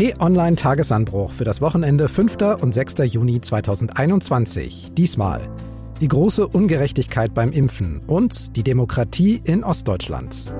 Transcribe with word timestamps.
T-Online 0.00 0.56
Tagesanbruch 0.56 1.30
für 1.30 1.44
das 1.44 1.60
Wochenende 1.60 2.08
5. 2.08 2.38
und 2.62 2.72
6. 2.72 3.12
Juni 3.12 3.42
2021. 3.42 4.92
Diesmal 4.96 5.42
die 6.00 6.08
große 6.08 6.48
Ungerechtigkeit 6.48 7.34
beim 7.34 7.52
Impfen 7.52 8.00
und 8.06 8.56
die 8.56 8.62
Demokratie 8.62 9.42
in 9.44 9.62
Ostdeutschland. 9.62 10.54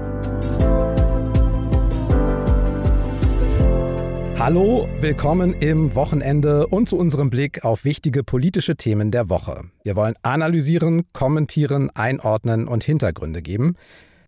Hallo, 4.39 4.87
willkommen 5.01 5.55
im 5.55 5.95
Wochenende 5.95 6.67
und 6.67 6.91
zu 6.91 6.99
unserem 6.99 7.31
Blick 7.31 7.65
auf 7.65 7.87
wichtige 7.87 8.23
politische 8.23 8.77
Themen 8.77 9.11
der 9.11 9.31
Woche. 9.31 9.63
Wir 9.85 9.97
wollen 9.97 10.17
analysieren, 10.21 11.05
kommentieren, 11.15 11.89
einordnen 11.95 12.69
und 12.69 12.85
Hintergründe 12.85 13.41
geben. 13.41 13.77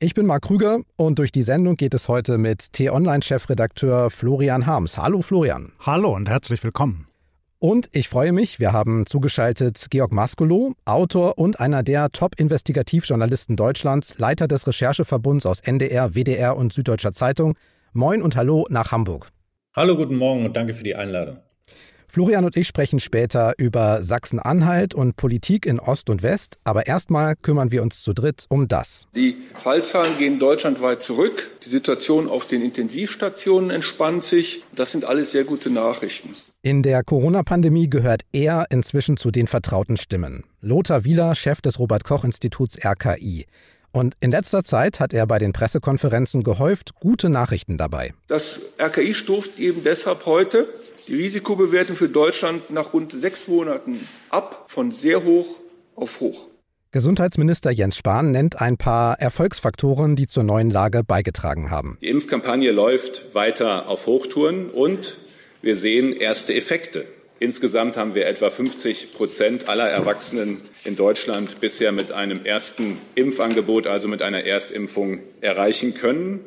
Ich 0.03 0.15
bin 0.15 0.27
Marc 0.27 0.43
Krüger 0.43 0.81
und 0.97 1.21
durch 1.21 1.31
die 1.31 1.45
Sendung 1.45 1.77
geht 1.77 1.95
es 1.95 2.09
heute 2.09 2.37
mit 2.37 2.73
T-Online-Chefredakteur 2.73 4.11
Florian 4.11 4.67
Harms. 4.67 4.99
Hallo 4.99 5.23
Florian. 5.23 5.71
Hallo 5.79 6.17
und 6.17 6.29
herzlich 6.29 6.65
willkommen. 6.65 7.07
Und 7.61 7.89
ich 7.93 8.09
freue 8.09 8.33
mich, 8.33 8.59
wir 8.59 8.73
haben 8.73 9.07
zugeschaltet 9.07 9.87
Georg 9.91 10.13
Maskolo, 10.13 10.73
Autor 10.87 11.39
und 11.39 11.61
einer 11.61 11.85
der 11.85 12.11
Top-Investigativjournalisten 12.11 13.55
Deutschlands, 13.55 14.19
Leiter 14.19 14.49
des 14.49 14.67
Rechercheverbunds 14.67 15.47
aus 15.47 15.61
NDR, 15.61 16.17
WDR 16.17 16.57
und 16.57 16.73
Süddeutscher 16.73 17.13
Zeitung. 17.13 17.55
Moin 17.93 18.23
und 18.23 18.35
hallo 18.35 18.67
nach 18.71 18.91
Hamburg. 18.91 19.29
Hallo, 19.77 19.95
guten 19.95 20.17
Morgen 20.17 20.45
und 20.45 20.57
danke 20.57 20.75
für 20.75 20.83
die 20.83 20.97
Einladung. 20.97 21.39
Florian 22.13 22.45
und 22.45 22.59
ich 22.59 22.69
sprechen 22.69 23.01
später 23.01 23.55
über 23.57 24.05
Sachsen-Anhalt 24.05 24.93
und 24.93 25.17
Politik 25.17 25.65
in 25.65 25.81
Ost 25.81 26.11
und 26.11 26.23
West, 26.23 26.59
aber 26.63 26.87
erstmal 26.87 27.37
kümmern 27.37 27.73
wir 27.73 27.81
uns 27.81 28.03
zu 28.03 28.13
dritt 28.13 28.45
um 28.51 28.69
das. 28.69 29.07
Die 29.17 29.39
Fallzahlen 29.55 30.19
gehen 30.19 30.39
deutschlandweit 30.39 31.01
zurück, 31.01 31.51
die 31.65 31.71
Situation 31.71 32.29
auf 32.29 32.45
den 32.45 32.61
Intensivstationen 32.61 33.71
entspannt 33.71 34.25
sich. 34.25 34.63
Das 34.75 34.93
sind 34.93 35.07
alles 35.07 35.33
sehr 35.33 35.45
gute 35.45 35.71
Nachrichten. 35.71 36.37
In 36.61 36.83
der 36.83 37.03
Corona-Pandemie 37.03 37.89
gehört 37.89 38.25
er 38.35 38.67
inzwischen 38.69 39.17
zu 39.17 39.31
den 39.31 39.47
vertrauten 39.47 39.97
Stimmen. 39.97 40.45
Lothar 40.61 41.07
Wieler, 41.07 41.35
Chef 41.35 41.63
des 41.63 41.79
Robert-Koch-Instituts 41.79 42.77
RKI. 42.85 43.47
Und 43.91 44.17
in 44.21 44.31
letzter 44.31 44.65
Zeit 44.65 45.01
hat 45.01 45.15
er 45.15 45.27
bei 45.27 45.39
den 45.39 45.55
Pressekonferenzen 45.55 46.43
gehäuft 46.43 46.95
gute 46.97 47.31
Nachrichten 47.31 47.79
dabei. 47.79 48.13
Das 48.29 48.61
RKI 48.79 49.15
stuft 49.15 49.59
eben 49.59 49.83
deshalb 49.83 50.27
heute 50.27 50.69
die 51.09 51.17
Risikobewertung 51.17 51.97
für 51.97 52.09
Deutschland 52.09 52.71
nach 52.71 52.93
rund 52.93 53.13
sechs 53.13 53.49
Monaten 53.49 53.99
ab 54.31 54.67
von 54.69 54.93
sehr 54.93 55.25
hoch 55.25 55.47
auf 55.95 56.21
hoch. 56.21 56.47
Gesundheitsminister 56.93 57.71
Jens 57.71 57.97
Spahn 57.97 58.33
nennt 58.33 58.61
ein 58.61 58.77
paar 58.77 59.19
Erfolgsfaktoren, 59.19 60.15
die 60.15 60.27
zur 60.27 60.43
neuen 60.43 60.71
Lage 60.71 61.03
beigetragen 61.03 61.71
haben. 61.71 61.97
Die 62.03 62.09
Impfkampagne 62.09 62.71
läuft 62.71 63.35
weiter 63.35 63.89
auf 63.89 64.07
Hochtouren 64.07 64.69
und 64.69 65.17
wir 65.63 65.75
sehen 65.75 66.13
erste 66.13 66.55
Effekte. 66.55 67.07
Insgesamt 67.39 67.97
haben 67.97 68.15
wir 68.15 68.27
etwa 68.27 68.51
50 68.51 69.15
Prozent 69.15 69.69
aller 69.69 69.89
Erwachsenen 69.89 70.61
in 70.85 70.95
Deutschland 70.95 71.61
bisher 71.61 71.93
mit 71.93 72.13
einem 72.13 72.45
ersten 72.45 72.99
Impfangebot, 73.15 73.87
also 73.87 74.07
mit 74.07 74.23
einer 74.23 74.45
Erstimpfung, 74.45 75.21
erreichen 75.41 75.95
können. 75.95 76.41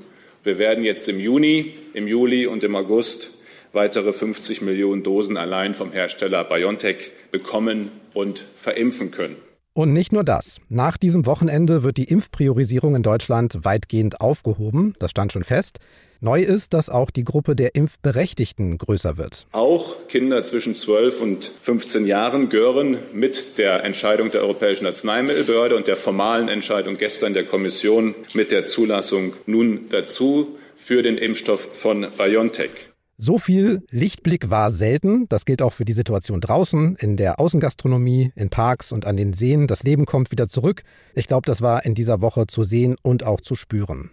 Wir 0.44 0.58
werden 0.58 0.84
jetzt 0.84 1.10
im 1.10 1.20
Juni, 1.20 1.74
im 1.94 2.08
Juli 2.08 2.46
und 2.46 2.64
im 2.64 2.76
August 2.76 3.32
weitere 3.76 4.14
50 4.14 4.62
Millionen 4.62 5.04
Dosen 5.04 5.38
allein 5.38 5.74
vom 5.74 5.92
Hersteller 5.92 6.44
BioNTech 6.44 7.12
bekommen 7.32 7.92
und 8.14 8.46
verimpfen 8.56 9.12
können. 9.12 9.36
Und 9.78 9.92
nicht 9.92 10.14
nur 10.14 10.24
das. 10.24 10.62
Nach 10.70 10.96
diesem 10.96 11.26
Wochenende 11.26 11.84
wird 11.84 11.98
die 11.98 12.06
Impfpriorisierung 12.06 12.96
in 12.96 13.04
Deutschland 13.04 13.66
weitgehend 13.66 14.22
aufgehoben. 14.22 14.96
Das 15.00 15.12
stand 15.12 15.34
schon 15.34 15.44
fest. 15.44 15.80
Neu 16.22 16.42
ist, 16.42 16.74
dass 16.74 16.90
auch 16.90 17.12
die 17.12 17.26
Gruppe 17.26 17.58
der 17.58 17.76
Impfberechtigten 17.76 18.78
größer 18.78 19.18
wird. 19.18 19.48
Auch 19.52 20.08
Kinder 20.08 20.42
zwischen 20.44 20.76
12 20.76 21.22
und 21.22 21.52
15 21.62 22.06
Jahren 22.06 22.48
gehören 22.48 22.98
mit 23.14 23.58
der 23.58 23.84
Entscheidung 23.84 24.32
der 24.32 24.44
Europäischen 24.44 24.86
Arzneimittelbehörde 24.86 25.76
und 25.76 25.88
der 25.88 25.98
formalen 25.98 26.48
Entscheidung 26.48 26.96
gestern 26.96 27.34
der 27.34 27.44
Kommission 27.44 28.16
mit 28.34 28.52
der 28.52 28.64
Zulassung 28.64 29.34
nun 29.46 29.90
dazu 29.90 30.58
für 30.78 31.04
den 31.04 31.18
Impfstoff 31.18 31.70
von 31.74 32.08
BioNTech. 32.18 32.95
So 33.18 33.38
viel 33.38 33.82
Lichtblick 33.92 34.50
war 34.50 34.72
selten. 34.72 35.28
Das 35.30 35.46
gilt 35.46 35.62
auch 35.62 35.72
für 35.72 35.86
die 35.86 35.94
Situation 35.94 36.42
draußen, 36.42 36.98
in 36.98 37.16
der 37.16 37.40
Außengastronomie, 37.40 38.34
in 38.36 38.50
Parks 38.50 38.92
und 38.92 39.06
an 39.06 39.16
den 39.16 39.32
Seen. 39.32 39.68
Das 39.68 39.84
Leben 39.84 40.06
kommt 40.06 40.32
wieder 40.32 40.50
zurück. 40.50 40.84
Ich 41.14 41.28
glaube, 41.28 41.46
das 41.46 41.62
war 41.62 41.86
in 41.86 41.96
dieser 41.96 42.20
Woche 42.20 42.46
zu 42.48 42.64
sehen 42.64 42.98
und 43.02 43.24
auch 43.24 43.40
zu 43.40 43.56
spüren. 43.56 44.12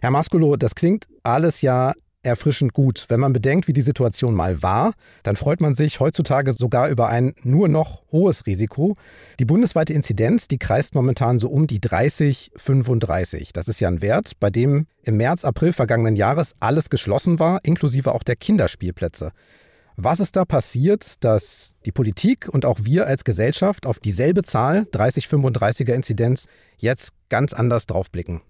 Herr 0.00 0.12
Maskulo, 0.12 0.56
das 0.56 0.76
klingt 0.76 1.08
alles 1.24 1.62
ja 1.62 1.94
erfrischend 2.24 2.72
gut. 2.72 3.06
Wenn 3.08 3.20
man 3.20 3.32
bedenkt, 3.32 3.68
wie 3.68 3.72
die 3.72 3.82
Situation 3.82 4.34
mal 4.34 4.62
war, 4.62 4.94
dann 5.22 5.36
freut 5.36 5.60
man 5.60 5.74
sich 5.74 6.00
heutzutage 6.00 6.52
sogar 6.52 6.88
über 6.88 7.08
ein 7.08 7.34
nur 7.42 7.68
noch 7.68 8.02
hohes 8.12 8.46
Risiko. 8.46 8.96
Die 9.38 9.44
bundesweite 9.44 9.92
Inzidenz, 9.92 10.48
die 10.48 10.58
kreist 10.58 10.94
momentan 10.94 11.38
so 11.38 11.48
um 11.48 11.66
die 11.66 11.80
30, 11.80 12.52
35. 12.56 13.52
Das 13.52 13.68
ist 13.68 13.80
ja 13.80 13.88
ein 13.88 14.02
Wert, 14.02 14.32
bei 14.40 14.50
dem 14.50 14.86
im 15.02 15.16
März, 15.16 15.44
April 15.44 15.72
vergangenen 15.72 16.16
Jahres 16.16 16.54
alles 16.60 16.90
geschlossen 16.90 17.38
war, 17.38 17.60
inklusive 17.62 18.12
auch 18.12 18.22
der 18.22 18.36
Kinderspielplätze. 18.36 19.32
Was 19.96 20.18
ist 20.18 20.34
da 20.34 20.44
passiert, 20.44 21.22
dass 21.22 21.76
die 21.86 21.92
Politik 21.92 22.48
und 22.48 22.64
auch 22.64 22.80
wir 22.82 23.06
als 23.06 23.22
Gesellschaft 23.22 23.86
auf 23.86 24.00
dieselbe 24.00 24.42
Zahl, 24.42 24.86
30, 24.90 25.26
35er 25.26 25.92
Inzidenz, 25.92 26.46
jetzt 26.78 27.10
ganz 27.28 27.52
anders 27.52 27.86
draufblicken? 27.86 28.40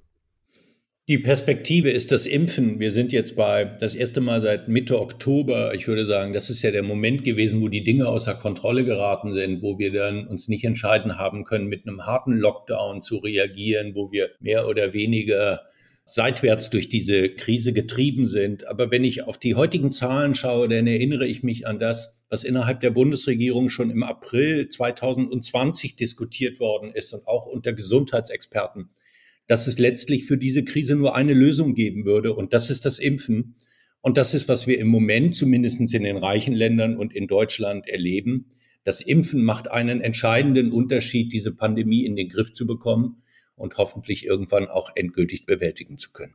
Die 1.07 1.19
Perspektive 1.19 1.91
ist 1.91 2.13
das 2.13 2.25
Impfen. 2.25 2.81
Wir 2.81 2.91
sind 2.91 3.13
jetzt 3.13 3.37
bei 3.37 3.67
das 3.67 3.95
erste 3.95 4.23
Mal 4.23 4.41
seit 4.41 4.69
Mitte 4.69 4.99
Oktober. 4.99 5.75
Ich 5.75 5.87
würde 5.87 6.07
sagen, 6.07 6.33
das 6.33 6.49
ist 6.49 6.63
ja 6.63 6.71
der 6.71 6.83
Moment 6.83 7.25
gewesen, 7.25 7.61
wo 7.61 7.69
die 7.69 7.85
Dinge 7.85 8.09
außer 8.09 8.33
Kontrolle 8.33 8.87
geraten 8.87 9.35
sind, 9.35 9.61
wo 9.61 9.79
wir 9.79 9.93
dann 9.93 10.27
uns 10.27 10.49
nicht 10.49 10.65
entscheiden 10.65 11.19
haben 11.19 11.45
können, 11.45 11.67
mit 11.67 11.87
einem 11.87 12.07
harten 12.07 12.39
Lockdown 12.39 13.03
zu 13.03 13.19
reagieren, 13.19 13.95
wo 13.95 14.13
wir 14.13 14.31
mehr 14.41 14.67
oder 14.67 14.95
weniger 14.95 15.61
seitwärts 16.07 16.71
durch 16.71 16.89
diese 16.89 17.29
Krise 17.29 17.75
getrieben 17.75 18.27
sind. 18.27 18.67
Aber 18.67 18.91
wenn 18.91 19.05
ich 19.05 19.25
auf 19.25 19.37
die 19.37 19.57
heutigen 19.57 19.93
Zahlen 19.93 20.35
schaue, 20.35 20.71
dann 20.71 20.87
erinnere 20.87 21.27
ich 21.27 21.43
mich 21.43 21.67
an 21.67 21.79
das, 21.79 22.19
was 22.31 22.45
innerhalb 22.45 22.81
der 22.81 22.93
Bundesregierung 22.93 23.69
schon 23.69 23.91
im 23.91 24.05
April 24.05 24.71
2020 24.71 25.97
diskutiert 25.97 26.61
worden 26.61 26.93
ist 26.95 27.13
und 27.13 27.27
auch 27.27 27.45
unter 27.45 27.75
Gesundheitsexperten 27.75 28.89
dass 29.47 29.67
es 29.67 29.79
letztlich 29.79 30.25
für 30.25 30.39
diese 30.39 30.65
Krise 30.65 30.95
nur 30.95 31.15
eine 31.15 31.35
Lösung 31.35 31.75
geben 31.75 32.05
würde 32.05 32.35
und 32.35 32.53
das 32.53 32.71
ist 32.71 32.85
das 32.85 32.99
Impfen. 32.99 33.57
Und 34.01 34.19
das 34.19 34.35
ist, 34.35 34.49
was 34.49 34.67
wir 34.67 34.79
im 34.79 34.89
Moment 34.89 35.35
zumindest 35.35 35.81
in 35.81 36.03
den 36.03 36.19
reichen 36.19 36.53
Ländern 36.53 36.97
und 36.99 37.15
in 37.15 37.27
Deutschland 37.27 37.89
erleben. 37.89 38.51
Das 38.85 39.01
Impfen 39.01 39.43
macht 39.43 39.71
einen 39.71 40.03
entscheidenden 40.03 40.73
Unterschied, 40.73 41.33
diese 41.33 41.55
Pandemie 41.55 42.05
in 42.05 42.15
den 42.15 42.29
Griff 42.29 42.53
zu 42.53 42.67
bekommen 42.67 43.23
und 43.57 43.79
hoffentlich 43.79 44.27
irgendwann 44.27 44.69
auch 44.69 44.91
endgültig 44.95 45.47
bewältigen 45.47 45.97
zu 45.97 46.13
können. 46.13 46.35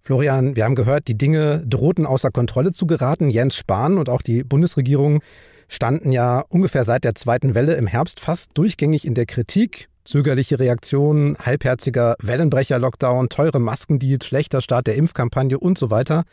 Florian, 0.00 0.56
wir 0.56 0.64
haben 0.64 0.74
gehört, 0.74 1.06
die 1.06 1.16
Dinge 1.16 1.64
drohten 1.68 2.04
außer 2.04 2.32
Kontrolle 2.32 2.72
zu 2.72 2.88
geraten. 2.88 3.28
Jens 3.28 3.54
Spahn 3.54 3.98
und 3.98 4.08
auch 4.08 4.22
die 4.22 4.42
Bundesregierung 4.42 5.22
standen 5.68 6.10
ja 6.10 6.40
ungefähr 6.48 6.82
seit 6.82 7.04
der 7.04 7.14
zweiten 7.14 7.54
Welle 7.54 7.74
im 7.74 7.86
Herbst 7.86 8.18
fast 8.18 8.50
durchgängig 8.54 9.06
in 9.06 9.14
der 9.14 9.26
Kritik. 9.26 9.88
Zögerliche 10.04 10.58
Reaktionen, 10.58 11.36
halbherziger 11.38 12.16
Wellenbrecher-Lockdown, 12.20 13.28
teure 13.28 13.60
Maskendeals, 13.60 14.26
schlechter 14.26 14.60
Start 14.60 14.88
der 14.88 14.96
Impfkampagne 14.96 15.58
und 15.58 15.78
so 15.78 15.90
weiter. 15.90 16.24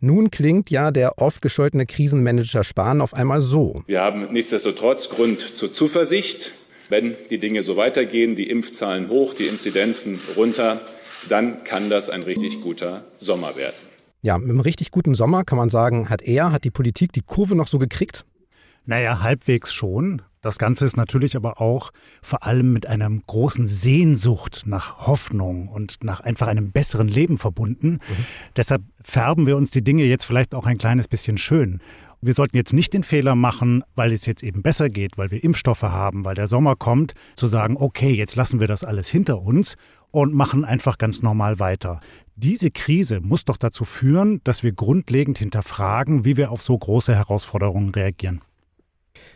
Nun 0.00 0.30
klingt 0.30 0.70
ja 0.70 0.90
der 0.90 1.18
oft 1.18 1.40
gescholtene 1.40 1.86
Krisenmanager 1.86 2.62
Spahn 2.62 3.00
auf 3.00 3.14
einmal 3.14 3.40
so. 3.40 3.82
Wir 3.86 4.02
haben 4.02 4.32
nichtsdestotrotz 4.32 5.08
Grund 5.08 5.40
zur 5.40 5.72
Zuversicht. 5.72 6.52
Wenn 6.90 7.16
die 7.30 7.38
Dinge 7.38 7.62
so 7.62 7.76
weitergehen, 7.76 8.36
die 8.36 8.50
Impfzahlen 8.50 9.08
hoch, 9.08 9.34
die 9.34 9.46
Inzidenzen 9.46 10.20
runter, 10.36 10.82
dann 11.28 11.64
kann 11.64 11.90
das 11.90 12.10
ein 12.10 12.22
richtig 12.22 12.60
guter 12.60 13.06
Sommer 13.16 13.56
werden. 13.56 13.74
Ja, 14.22 14.36
mit 14.38 14.50
einem 14.50 14.60
richtig 14.60 14.90
guten 14.90 15.14
Sommer 15.14 15.44
kann 15.44 15.58
man 15.58 15.70
sagen, 15.70 16.10
hat 16.10 16.22
er, 16.22 16.52
hat 16.52 16.64
die 16.64 16.70
Politik 16.70 17.12
die 17.12 17.22
Kurve 17.22 17.56
noch 17.56 17.66
so 17.66 17.78
gekriegt? 17.78 18.24
Naja, 18.84 19.22
halbwegs 19.22 19.72
schon. 19.72 20.22
Das 20.46 20.58
Ganze 20.58 20.84
ist 20.84 20.96
natürlich 20.96 21.34
aber 21.34 21.60
auch 21.60 21.90
vor 22.22 22.44
allem 22.44 22.72
mit 22.72 22.86
einer 22.86 23.10
großen 23.10 23.66
Sehnsucht 23.66 24.62
nach 24.64 25.04
Hoffnung 25.08 25.66
und 25.66 26.04
nach 26.04 26.20
einfach 26.20 26.46
einem 26.46 26.70
besseren 26.70 27.08
Leben 27.08 27.36
verbunden. 27.36 27.94
Mhm. 27.94 28.24
Deshalb 28.54 28.82
färben 29.02 29.48
wir 29.48 29.56
uns 29.56 29.72
die 29.72 29.82
Dinge 29.82 30.04
jetzt 30.04 30.24
vielleicht 30.24 30.54
auch 30.54 30.64
ein 30.64 30.78
kleines 30.78 31.08
bisschen 31.08 31.36
schön. 31.36 31.80
Wir 32.22 32.32
sollten 32.32 32.56
jetzt 32.56 32.72
nicht 32.72 32.92
den 32.92 33.02
Fehler 33.02 33.34
machen, 33.34 33.82
weil 33.96 34.12
es 34.12 34.24
jetzt 34.24 34.44
eben 34.44 34.62
besser 34.62 34.88
geht, 34.88 35.18
weil 35.18 35.32
wir 35.32 35.42
Impfstoffe 35.42 35.82
haben, 35.82 36.24
weil 36.24 36.36
der 36.36 36.46
Sommer 36.46 36.76
kommt, 36.76 37.14
zu 37.34 37.48
sagen, 37.48 37.76
okay, 37.76 38.14
jetzt 38.14 38.36
lassen 38.36 38.60
wir 38.60 38.68
das 38.68 38.84
alles 38.84 39.08
hinter 39.08 39.42
uns 39.42 39.74
und 40.12 40.32
machen 40.32 40.64
einfach 40.64 40.96
ganz 40.96 41.22
normal 41.22 41.58
weiter. 41.58 41.98
Diese 42.36 42.70
Krise 42.70 43.18
muss 43.20 43.44
doch 43.44 43.56
dazu 43.56 43.84
führen, 43.84 44.40
dass 44.44 44.62
wir 44.62 44.70
grundlegend 44.70 45.38
hinterfragen, 45.38 46.24
wie 46.24 46.36
wir 46.36 46.52
auf 46.52 46.62
so 46.62 46.78
große 46.78 47.16
Herausforderungen 47.16 47.90
reagieren. 47.90 48.42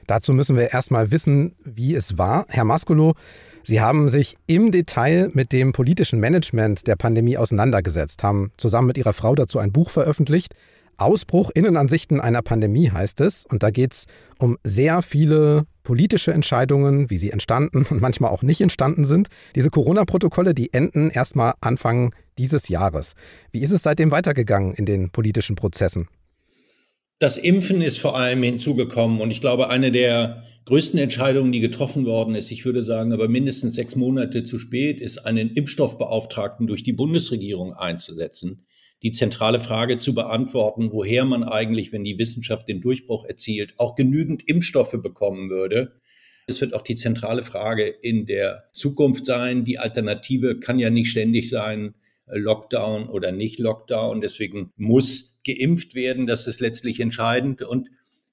Dazu 0.07 0.33
müssen 0.33 0.57
wir 0.57 0.73
erstmal 0.73 1.11
wissen, 1.11 1.55
wie 1.65 1.95
es 1.95 2.19
war. 2.19 2.47
Herr 2.49 2.65
Mascolo, 2.65 3.15
Sie 3.63 3.81
haben 3.81 4.09
sich 4.09 4.37
im 4.47 4.71
Detail 4.73 5.31
mit 5.35 5.53
dem 5.53 5.73
politischen 5.73 6.19
Management 6.19 6.87
der 6.87 6.97
Pandemie 6.97 7.37
auseinandergesetzt, 7.37 8.23
haben 8.23 8.53
zusammen 8.57 8.89
mit 8.89 8.99
Ihrer 8.99 9.13
Frau 9.13 9.35
dazu 9.35 9.59
ein 9.59 9.73
Buch 9.73 9.91
veröffentlicht. 9.91 10.55
Ausbruch 10.97 11.51
Innenansichten 11.55 12.21
einer 12.21 12.43
Pandemie 12.43 12.91
heißt 12.91 13.21
es. 13.21 13.47
Und 13.47 13.63
da 13.63 13.71
geht 13.71 13.95
es 13.95 14.07
um 14.39 14.59
sehr 14.65 15.03
viele 15.03 15.65
politische 15.83 16.33
Entscheidungen, 16.33 17.09
wie 17.09 17.17
sie 17.17 17.31
entstanden 17.31 17.87
und 17.89 18.01
manchmal 18.03 18.31
auch 18.31 18.43
nicht 18.43 18.61
entstanden 18.61 19.07
sind. 19.07 19.29
Diese 19.55 19.71
Corona-Protokolle, 19.71 20.55
die 20.55 20.73
enden 20.75 21.11
erstmal 21.11 21.55
Anfang 21.61 22.15
dieses 22.39 22.69
Jahres. 22.69 23.15
Wie 23.51 23.63
ist 23.63 23.73
es 23.73 23.83
seitdem 23.83 24.11
weitergegangen 24.11 24.75
in 24.75 24.85
den 24.85 25.11
politischen 25.11 25.57
Prozessen? 25.57 26.09
Das 27.21 27.37
Impfen 27.37 27.83
ist 27.83 27.99
vor 27.99 28.17
allem 28.17 28.43
hinzugekommen 28.43 29.21
und 29.21 29.31
ich 29.31 29.43
glaube, 29.43 29.69
eine 29.69 29.93
der 29.93 30.43
größten 30.65 30.99
Entscheidungen, 30.99 31.53
die 31.53 31.61
getroffen 31.61 32.07
worden 32.07 32.35
ist, 32.35 32.51
ich 32.51 32.65
würde 32.65 32.83
sagen, 32.83 33.13
aber 33.13 33.29
mindestens 33.29 33.75
sechs 33.75 33.95
Monate 33.95 34.45
zu 34.45 34.59
spät, 34.59 35.03
ist 35.03 35.19
einen 35.19 35.51
Impfstoffbeauftragten 35.51 36.67
durch 36.67 36.83
die 36.83 36.95
Bundesregierung 36.95 37.75
einzusetzen, 37.75 38.65
die 39.03 39.11
zentrale 39.11 39.61
Frage 39.61 39.99
zu 39.99 40.15
beantworten, 40.15 40.93
woher 40.93 41.27
man 41.27 41.45
eigentlich, 41.45 41.93
wenn 41.93 42.05
die 42.05 42.19
Wissenschaft 42.19 42.67
den 42.71 42.81
Durchbruch 42.81 43.27
erzielt, 43.27 43.75
auch 43.77 43.97
genügend 43.97 44.49
Impfstoffe 44.49 44.97
bekommen 45.03 45.51
würde. 45.51 46.01
Es 46.47 46.63
wird 46.63 46.73
auch 46.73 46.83
die 46.83 46.97
zentrale 46.97 47.43
Frage 47.43 47.85
in 47.85 48.25
der 48.25 48.65
Zukunft 48.73 49.27
sein. 49.27 49.67
Die 49.67 49.79
Alternative 49.79 50.59
kann 50.59 50.79
ja 50.79 50.89
nicht 50.89 51.11
ständig 51.11 51.51
sein, 51.51 51.97
Lockdown 52.33 53.09
oder 53.09 53.33
nicht 53.33 53.59
Lockdown. 53.59 54.21
Deswegen 54.21 54.73
muss 54.77 55.41
geimpft 55.47 55.95
werden. 55.95 56.27
Das 56.27 56.47
ist 56.47 56.61
letztlich 56.61 57.01
entscheidend. 57.01 57.63
Und 57.63 57.89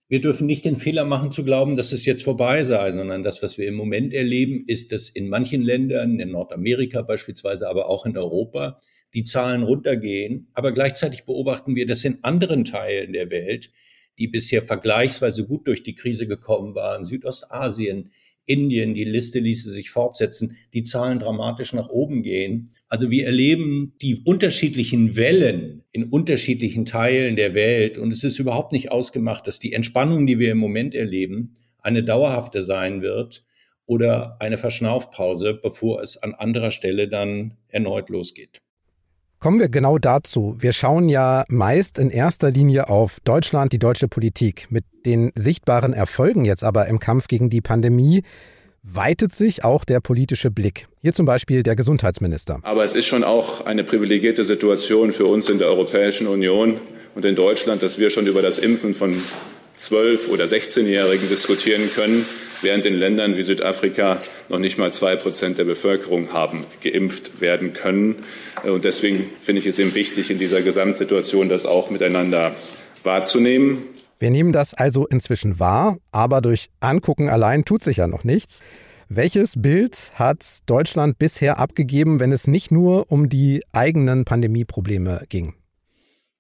wir 0.10 0.22
dürfen 0.22 0.48
nicht 0.48 0.64
den 0.64 0.78
Fehler 0.78 1.04
machen 1.04 1.32
zu 1.32 1.44
glauben, 1.44 1.76
dass 1.76 1.92
es 1.92 2.06
jetzt 2.06 2.24
vorbei 2.24 2.64
sei, 2.64 2.94
sondern 2.94 3.24
das, 3.24 3.44
was 3.44 3.58
wir 3.58 3.68
im 3.68 3.76
Moment 3.76 4.14
erleben, 4.14 4.64
ist, 4.66 4.94
dass 4.94 5.10
in 5.10 5.28
manchen 5.28 5.62
Ländern, 5.62 6.20
in 6.20 6.32
Nordamerika 6.32 7.02
beispielsweise, 7.02 7.68
aber 7.68 7.90
auch 7.90 8.06
in 8.06 8.18
Europa, 8.18 8.80
die 9.14 9.24
Zahlen 9.24 9.64
runtergehen. 9.64 10.48
Aber 10.54 10.72
gleichzeitig 10.72 11.26
beobachten 11.26 11.76
wir, 11.76 11.86
dass 11.86 12.06
in 12.06 12.24
anderen 12.24 12.64
Teilen 12.64 13.14
der 13.14 13.30
Welt, 13.32 13.72
die 14.18 14.28
bisher 14.28 14.62
vergleichsweise 14.62 15.46
gut 15.46 15.68
durch 15.68 15.84
die 15.84 15.96
Krise 15.96 16.26
gekommen 16.26 16.74
waren, 16.74 17.06
Südostasien, 17.06 18.12
Indien, 18.48 18.96
die 18.96 19.04
Liste 19.04 19.40
ließe 19.40 19.70
sich 19.70 19.92
fortsetzen, 19.92 20.58
die 20.74 20.84
Zahlen 20.84 21.20
dramatisch 21.20 21.74
nach 21.74 21.90
oben 21.90 22.24
gehen. 22.24 22.72
Also 22.88 23.12
wir 23.12 23.26
erleben 23.26 23.94
die 24.02 24.24
unterschiedlichen 24.24 25.16
Wellen 25.16 25.84
in 25.92 26.06
unterschiedlichen 26.06 26.86
Teilen 26.86 27.36
der 27.36 27.54
Welt 27.54 27.98
und 27.98 28.12
es 28.12 28.24
ist 28.24 28.40
überhaupt 28.40 28.72
nicht 28.72 28.92
ausgemacht, 28.92 29.46
dass 29.48 29.60
die 29.60 29.74
Entspannung, 29.74 30.26
die 30.26 30.40
wir 30.40 30.52
im 30.52 30.58
Moment 30.58 30.96
erleben, 30.96 31.58
eine 31.80 32.04
dauerhafte 32.04 32.64
sein 32.64 33.02
wird 33.02 33.44
oder 33.86 34.38
eine 34.40 34.58
Verschnaufpause, 34.58 35.54
bevor 35.54 36.02
es 36.02 36.18
an 36.18 36.34
anderer 36.34 36.72
Stelle 36.72 37.08
dann 37.08 37.58
erneut 37.68 38.10
losgeht. 38.10 38.58
Kommen 39.40 39.60
wir 39.60 39.70
genau 39.70 40.00
dazu. 40.00 40.56
Wir 40.58 40.74
schauen 40.74 41.10
ja 41.10 41.46
meist 41.48 42.00
in 42.00 42.10
erster 42.10 42.50
Linie 42.50 42.90
auf 42.90 43.20
Deutschland, 43.24 43.72
die 43.72 43.78
deutsche 43.78 44.08
Politik. 44.08 44.66
Mit 44.72 44.84
den 45.06 45.32
sichtbaren 45.36 45.94
Erfolgen 45.94 46.44
jetzt 46.44 46.64
aber 46.64 46.88
im 46.88 46.98
Kampf 46.98 47.28
gegen 47.28 47.52
die 47.52 47.62
Pandemie 47.62 48.24
weitet 48.82 49.36
sich 49.36 49.64
auch 49.64 49.86
der 49.86 50.00
politische 50.00 50.50
Blick. 50.50 50.88
Hier 51.02 51.14
zum 51.14 51.28
Beispiel 51.28 51.62
der 51.62 51.76
Gesundheitsminister. 51.76 52.60
Aber 52.64 52.84
es 52.84 52.96
ist 52.96 53.06
schon 53.06 53.24
auch 53.24 53.66
eine 53.66 53.84
privilegierte 53.84 54.44
Situation 54.44 55.12
für 55.12 55.28
uns 55.28 55.50
in 55.50 55.60
der 55.60 55.68
Europäischen 55.68 56.26
Union 56.26 56.80
und 57.14 57.24
in 57.24 57.36
Deutschland, 57.36 57.84
dass 57.84 58.00
wir 58.00 58.10
schon 58.10 58.26
über 58.26 58.42
das 58.42 58.58
Impfen 58.58 58.96
von 58.96 59.22
12- 59.78 60.30
oder 60.30 60.46
16-Jährigen 60.46 61.30
diskutieren 61.30 61.92
können, 61.94 62.26
während 62.62 62.86
in 62.86 62.94
Ländern 62.94 63.38
wie 63.38 63.44
Südafrika 63.44 64.22
noch 64.50 64.60
nicht 64.60 64.78
mal 64.78 64.92
zwei 64.92 65.16
Prozent 65.16 65.58
der 65.58 65.66
Bevölkerung 65.66 66.34
haben 66.34 66.66
geimpft 66.84 67.42
werden 67.42 67.74
können. 67.74 68.24
Und 68.64 68.86
deswegen 68.86 69.32
finde 69.40 69.60
ich 69.60 69.68
es 69.68 69.80
eben 69.80 69.94
wichtig, 69.96 70.32
in 70.32 70.38
dieser 70.38 70.62
Gesamtsituation 70.62 71.50
das 71.50 71.66
auch 71.66 71.90
miteinander 71.90 72.54
wahrzunehmen. 73.04 73.84
Wir 74.20 74.32
nehmen 74.32 74.52
das 74.52 74.74
also 74.74 75.06
inzwischen 75.06 75.60
wahr, 75.60 75.98
aber 76.12 76.42
durch 76.42 76.70
Angucken 76.80 77.30
allein 77.30 77.66
tut 77.66 77.84
sich 77.84 77.98
ja 77.98 78.08
noch 78.08 78.24
nichts. 78.24 78.62
Welches 79.10 79.54
Bild 79.56 80.12
hat 80.16 80.44
Deutschland 80.66 81.18
bisher 81.18 81.60
abgegeben, 81.60 82.20
wenn 82.20 82.32
es 82.32 82.48
nicht 82.48 82.72
nur 82.72 83.10
um 83.12 83.30
die 83.30 83.64
eigenen 83.72 84.26
Pandemieprobleme 84.26 85.24
ging? 85.30 85.54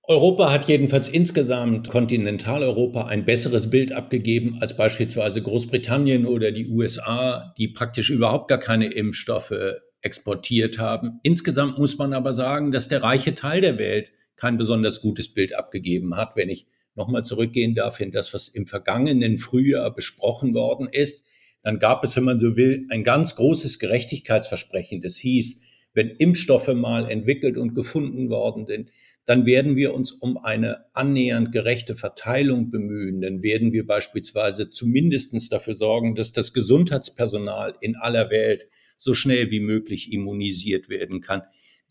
Europa 0.09 0.53
hat 0.53 0.69
jedenfalls 0.69 1.09
insgesamt 1.09 1.89
Kontinentaleuropa 1.89 3.07
ein 3.07 3.25
besseres 3.25 3.69
Bild 3.69 3.91
abgegeben 3.91 4.59
als 4.61 4.73
beispielsweise 4.73 5.41
Großbritannien 5.41 6.25
oder 6.25 6.53
die 6.53 6.69
USA, 6.69 7.53
die 7.57 7.67
praktisch 7.67 8.09
überhaupt 8.09 8.47
gar 8.47 8.57
keine 8.57 8.87
Impfstoffe 8.87 9.53
exportiert 10.01 10.79
haben. 10.79 11.19
Insgesamt 11.23 11.77
muss 11.77 11.97
man 11.97 12.13
aber 12.13 12.31
sagen, 12.31 12.71
dass 12.71 12.87
der 12.87 13.03
reiche 13.03 13.35
Teil 13.35 13.59
der 13.59 13.77
Welt 13.77 14.13
kein 14.37 14.57
besonders 14.57 15.01
gutes 15.01 15.33
Bild 15.33 15.53
abgegeben 15.53 16.15
hat. 16.15 16.37
Wenn 16.37 16.47
ich 16.47 16.67
nochmal 16.95 17.25
zurückgehen 17.25 17.75
darf 17.75 17.99
in 17.99 18.11
das, 18.11 18.33
was 18.33 18.47
im 18.47 18.65
vergangenen 18.65 19.37
Frühjahr 19.37 19.93
besprochen 19.93 20.53
worden 20.53 20.87
ist, 20.89 21.25
dann 21.63 21.79
gab 21.79 22.05
es, 22.05 22.15
wenn 22.15 22.23
man 22.23 22.39
so 22.39 22.55
will, 22.55 22.87
ein 22.91 23.03
ganz 23.03 23.35
großes 23.35 23.77
Gerechtigkeitsversprechen. 23.77 25.01
Das 25.01 25.17
hieß, 25.17 25.59
wenn 25.93 26.11
Impfstoffe 26.11 26.73
mal 26.73 27.09
entwickelt 27.09 27.57
und 27.57 27.73
gefunden 27.73 28.29
worden 28.29 28.67
sind, 28.67 28.89
dann 29.27 29.45
werden 29.45 29.75
wir 29.75 29.93
uns 29.93 30.13
um 30.13 30.37
eine 30.37 30.85
annähernd 30.93 31.51
gerechte 31.51 31.97
Verteilung 31.97 32.71
bemühen. 32.71 33.19
Dann 33.19 33.43
werden 33.43 33.73
wir 33.73 33.85
beispielsweise 33.85 34.69
zumindestens 34.69 35.49
dafür 35.49 35.75
sorgen, 35.75 36.15
dass 36.15 36.31
das 36.31 36.53
Gesundheitspersonal 36.53 37.75
in 37.81 37.97
aller 37.97 38.29
Welt 38.29 38.67
so 38.97 39.13
schnell 39.13 39.51
wie 39.51 39.59
möglich 39.59 40.13
immunisiert 40.13 40.87
werden 40.87 41.19
kann. 41.19 41.41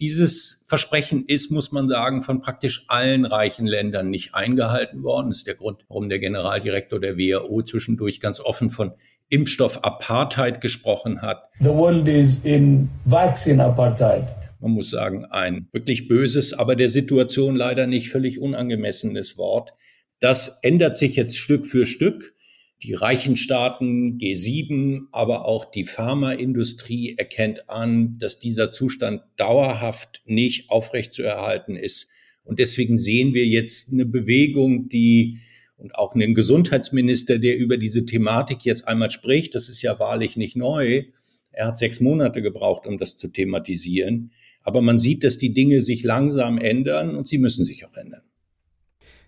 Dieses 0.00 0.64
Versprechen 0.66 1.24
ist, 1.26 1.50
muss 1.50 1.72
man 1.72 1.88
sagen, 1.88 2.22
von 2.22 2.40
praktisch 2.40 2.86
allen 2.88 3.26
reichen 3.26 3.66
Ländern 3.66 4.08
nicht 4.08 4.34
eingehalten 4.34 5.02
worden. 5.02 5.28
Das 5.28 5.38
ist 5.38 5.46
der 5.46 5.56
Grund, 5.56 5.84
warum 5.88 6.08
der 6.08 6.18
Generaldirektor 6.18 7.00
der 7.00 7.18
WHO 7.18 7.62
zwischendurch 7.62 8.20
ganz 8.20 8.40
offen 8.40 8.70
von 8.70 8.92
Impfstoff-Apartheid 9.28 10.62
gesprochen 10.62 11.20
hat. 11.20 11.50
The 11.60 11.68
world 11.68 12.08
is 12.08 12.46
in 12.46 12.88
vaccine 13.04 13.62
apartheid 13.62 14.26
man 14.60 14.72
muss 14.72 14.90
sagen, 14.90 15.24
ein 15.24 15.68
wirklich 15.72 16.08
böses, 16.08 16.52
aber 16.52 16.76
der 16.76 16.90
Situation 16.90 17.56
leider 17.56 17.86
nicht 17.86 18.08
völlig 18.08 18.40
unangemessenes 18.40 19.36
Wort. 19.36 19.72
Das 20.20 20.60
ändert 20.62 20.96
sich 20.96 21.16
jetzt 21.16 21.36
Stück 21.36 21.66
für 21.66 21.86
Stück. 21.86 22.34
Die 22.82 22.94
reichen 22.94 23.36
Staaten, 23.36 24.18
G7, 24.18 25.06
aber 25.12 25.46
auch 25.46 25.64
die 25.64 25.86
Pharmaindustrie 25.86 27.16
erkennt 27.16 27.70
an, 27.70 28.18
dass 28.18 28.38
dieser 28.38 28.70
Zustand 28.70 29.22
dauerhaft 29.36 30.22
nicht 30.26 30.70
aufrechtzuerhalten 30.70 31.76
ist. 31.76 32.08
Und 32.44 32.58
deswegen 32.58 32.98
sehen 32.98 33.34
wir 33.34 33.46
jetzt 33.46 33.92
eine 33.92 34.06
Bewegung, 34.06 34.88
die 34.88 35.38
und 35.76 35.94
auch 35.94 36.14
einen 36.14 36.34
Gesundheitsminister, 36.34 37.38
der 37.38 37.56
über 37.56 37.76
diese 37.76 38.06
Thematik 38.06 38.64
jetzt 38.64 38.88
einmal 38.88 39.10
spricht. 39.10 39.54
Das 39.54 39.68
ist 39.68 39.82
ja 39.82 39.98
wahrlich 39.98 40.36
nicht 40.36 40.56
neu. 40.56 41.04
Er 41.50 41.68
hat 41.68 41.78
sechs 41.78 42.00
Monate 42.00 42.42
gebraucht, 42.42 42.86
um 42.86 42.98
das 42.98 43.16
zu 43.16 43.28
thematisieren. 43.28 44.32
Aber 44.66 44.82
man 44.82 44.98
sieht, 44.98 45.22
dass 45.22 45.38
die 45.38 45.54
Dinge 45.54 45.80
sich 45.80 46.02
langsam 46.02 46.58
ändern 46.58 47.14
und 47.14 47.28
sie 47.28 47.38
müssen 47.38 47.64
sich 47.64 47.86
auch 47.86 47.96
ändern. 47.96 48.20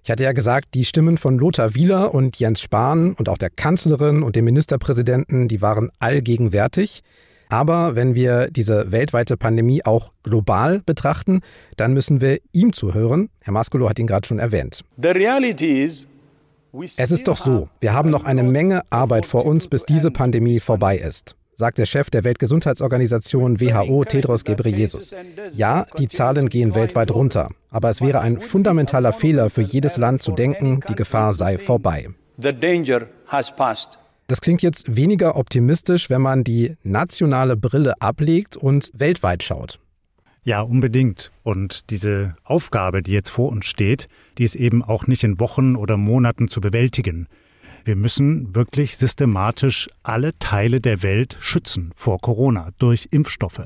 Ich 0.03 0.11
hatte 0.11 0.25
ja 0.25 0.33
gesagt, 0.33 0.75
die 0.75 0.85
Stimmen 0.85 1.17
von 1.17 1.39
Lothar 1.39 1.75
Wieler 1.75 2.13
und 2.13 2.39
Jens 2.39 2.61
Spahn 2.61 3.13
und 3.13 3.29
auch 3.29 3.39
der 3.39 3.51
Kanzlerin 3.51 4.23
und 4.23 4.35
dem 4.35 4.45
Ministerpräsidenten, 4.47 5.47
die 5.47 5.63
waren 5.63 5.91
allgegenwärtig. 6.01 7.03
Aber 7.51 7.95
wenn 7.95 8.17
wir 8.17 8.51
diese 8.51 8.91
weltweite 8.91 9.37
Pandemie 9.37 9.85
auch 9.85 10.13
global 10.25 10.83
betrachten, 10.85 11.41
dann 11.77 11.95
müssen 11.95 12.21
wir 12.21 12.39
ihm 12.53 12.73
zuhören. 12.73 13.31
Herr 13.41 13.53
Maskolo 13.53 13.89
hat 13.89 13.99
ihn 13.99 14.09
gerade 14.09 14.27
schon 14.27 14.41
erwähnt. 14.41 14.85
Es 16.97 17.11
ist 17.11 17.29
doch 17.29 17.37
so, 17.37 17.69
wir 17.81 17.93
haben 17.95 18.11
noch 18.11 18.25
eine 18.25 18.43
Menge 18.43 18.83
Arbeit 18.91 19.25
vor 19.25 19.47
uns, 19.47 19.69
bis 19.69 19.85
diese 19.85 20.11
Pandemie 20.11 20.59
vorbei 20.59 20.99
ist 20.99 21.38
sagt 21.59 21.79
der 21.79 21.87
Chef 21.87 22.09
der 22.09 22.23
Weltgesundheitsorganisation 22.23 23.61
WHO 23.61 24.05
Tedros 24.05 24.45
Ghebreyesus. 24.45 25.13
Ja, 25.55 25.87
die 25.99 26.07
Zahlen 26.07 26.49
gehen 26.49 26.77
weltweit 26.77 27.11
runter, 27.11 27.51
aber 27.69 27.91
es 27.91 28.01
wäre 28.01 28.21
ein 28.21 28.41
fundamentaler 28.41 29.13
Fehler 29.13 29.51
für 29.51 29.63
jedes 29.63 29.97
Land 29.97 30.23
zu 30.23 30.31
denken, 30.31 30.81
die 30.89 30.95
Gefahr 30.95 31.35
sei 31.35 31.59
vorbei. 31.59 32.11
Das 34.29 34.41
klingt 34.41 34.63
jetzt 34.63 34.97
weniger 34.97 35.37
optimistisch, 35.37 36.09
wenn 36.09 36.23
man 36.23 36.45
die 36.45 36.77
nationale 36.85 37.57
Brille 37.57 38.01
ablegt 38.01 38.57
und 38.57 38.91
weltweit 38.95 39.43
schaut. 39.43 39.81
Ja, 40.45 40.61
unbedingt. 40.61 41.33
Und 41.43 41.91
diese 41.91 42.37
Aufgabe, 42.45 43.03
die 43.03 43.13
jetzt 43.13 43.31
vor 43.31 43.51
uns 43.51 43.67
steht, 43.67 44.09
die 44.39 44.45
ist 44.45 44.55
eben 44.55 44.85
auch 44.85 45.09
nicht 45.09 45.25
in 45.25 45.41
Wochen 45.41 45.75
oder 45.75 45.97
Monaten 45.97 46.47
zu 46.47 46.61
bewältigen. 46.61 47.27
Wir 47.89 47.97
müssen 47.97 48.55
wirklich 48.55 48.99
systematisch 48.99 49.89
alle 50.03 50.39
Teile 50.39 50.83
der 50.83 51.03
Welt 51.03 51.39
schützen 51.41 51.91
vor 51.97 52.19
Corona 52.19 52.69
durch 52.79 53.09
Impfstoffe. 53.13 53.65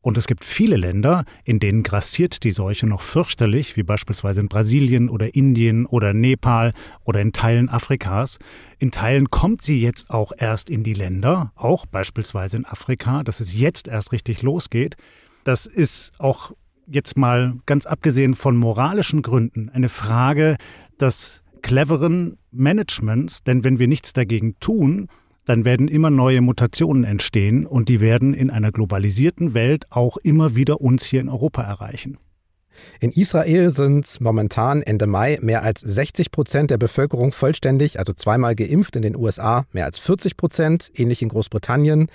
Und 0.00 0.16
es 0.16 0.26
gibt 0.26 0.42
viele 0.42 0.78
Länder, 0.78 1.26
in 1.44 1.58
denen 1.58 1.82
grassiert 1.82 2.44
die 2.44 2.52
Seuche 2.52 2.86
noch 2.86 3.02
fürchterlich, 3.02 3.76
wie 3.76 3.82
beispielsweise 3.82 4.40
in 4.40 4.48
Brasilien 4.48 5.10
oder 5.10 5.34
Indien 5.34 5.84
oder 5.84 6.14
Nepal 6.14 6.72
oder 7.04 7.20
in 7.20 7.34
Teilen 7.34 7.68
Afrikas. 7.68 8.38
In 8.78 8.90
Teilen 8.90 9.28
kommt 9.28 9.60
sie 9.60 9.82
jetzt 9.82 10.08
auch 10.08 10.32
erst 10.34 10.70
in 10.70 10.82
die 10.82 10.94
Länder, 10.94 11.52
auch 11.54 11.84
beispielsweise 11.84 12.56
in 12.56 12.64
Afrika, 12.64 13.22
dass 13.22 13.38
es 13.38 13.54
jetzt 13.54 13.86
erst 13.86 14.12
richtig 14.12 14.40
losgeht. 14.40 14.96
Das 15.44 15.66
ist 15.66 16.14
auch 16.16 16.52
jetzt 16.86 17.18
mal 17.18 17.56
ganz 17.66 17.84
abgesehen 17.84 18.34
von 18.34 18.56
moralischen 18.56 19.20
Gründen 19.20 19.68
eine 19.68 19.90
Frage 19.90 20.56
des 20.98 21.42
cleveren 21.58 22.38
Managements, 22.50 23.42
denn 23.42 23.64
wenn 23.64 23.78
wir 23.78 23.88
nichts 23.88 24.12
dagegen 24.12 24.58
tun, 24.60 25.08
dann 25.44 25.64
werden 25.64 25.88
immer 25.88 26.10
neue 26.10 26.42
Mutationen 26.42 27.04
entstehen 27.04 27.66
und 27.66 27.88
die 27.88 28.00
werden 28.00 28.34
in 28.34 28.50
einer 28.50 28.70
globalisierten 28.70 29.54
Welt 29.54 29.86
auch 29.90 30.18
immer 30.18 30.54
wieder 30.56 30.80
uns 30.80 31.04
hier 31.04 31.20
in 31.20 31.28
Europa 31.28 31.62
erreichen. 31.62 32.18
In 33.00 33.10
Israel 33.10 33.70
sind 33.70 34.20
momentan 34.20 34.82
Ende 34.82 35.06
Mai 35.06 35.38
mehr 35.40 35.62
als 35.62 35.80
60 35.80 36.30
Prozent 36.30 36.70
der 36.70 36.78
Bevölkerung 36.78 37.32
vollständig, 37.32 37.98
also 37.98 38.12
zweimal 38.12 38.54
geimpft, 38.54 38.96
in 38.96 39.02
den 39.02 39.16
USA 39.16 39.64
mehr 39.72 39.84
als 39.84 39.98
40 39.98 40.36
Prozent, 40.36 40.90
ähnlich 40.94 41.22
in 41.22 41.28
Großbritannien. 41.28 42.08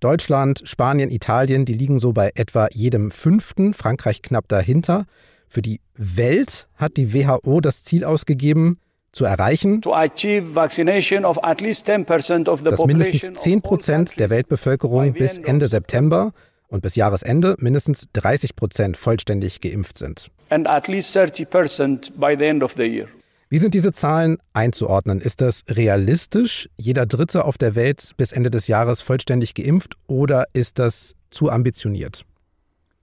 Deutschland, 0.00 0.62
Spanien, 0.64 1.10
Italien, 1.10 1.64
die 1.64 1.72
liegen 1.72 1.98
so 1.98 2.12
bei 2.12 2.30
etwa 2.34 2.68
jedem 2.72 3.10
fünften, 3.10 3.74
Frankreich 3.74 4.22
knapp 4.22 4.46
dahinter. 4.46 5.06
Für 5.48 5.62
die 5.62 5.80
Welt 5.94 6.68
hat 6.76 6.96
die 6.96 7.14
WHO 7.14 7.60
das 7.60 7.84
Ziel 7.84 8.04
ausgegeben, 8.04 8.80
zu 9.12 9.24
erreichen, 9.24 9.80
dass 9.80 10.78
mindestens 12.86 13.42
10 13.42 13.62
Prozent 13.62 14.20
der 14.20 14.30
Weltbevölkerung 14.30 15.12
bis 15.14 15.38
Ende 15.38 15.66
September 15.66 16.32
und 16.68 16.82
bis 16.82 16.94
Jahresende 16.94 17.56
mindestens 17.58 18.06
30 18.12 18.54
Prozent 18.54 18.96
vollständig 18.96 19.60
geimpft 19.60 19.98
sind. 19.98 20.30
Wie 23.50 23.58
sind 23.58 23.74
diese 23.74 23.92
Zahlen 23.92 24.36
einzuordnen? 24.52 25.22
Ist 25.22 25.40
das 25.40 25.64
realistisch, 25.68 26.68
jeder 26.76 27.06
Dritte 27.06 27.46
auf 27.46 27.56
der 27.56 27.74
Welt 27.74 28.12
bis 28.18 28.32
Ende 28.32 28.50
des 28.50 28.66
Jahres 28.66 29.00
vollständig 29.00 29.54
geimpft 29.54 29.94
oder 30.06 30.48
ist 30.52 30.78
das 30.78 31.14
zu 31.30 31.50
ambitioniert? 31.50 32.26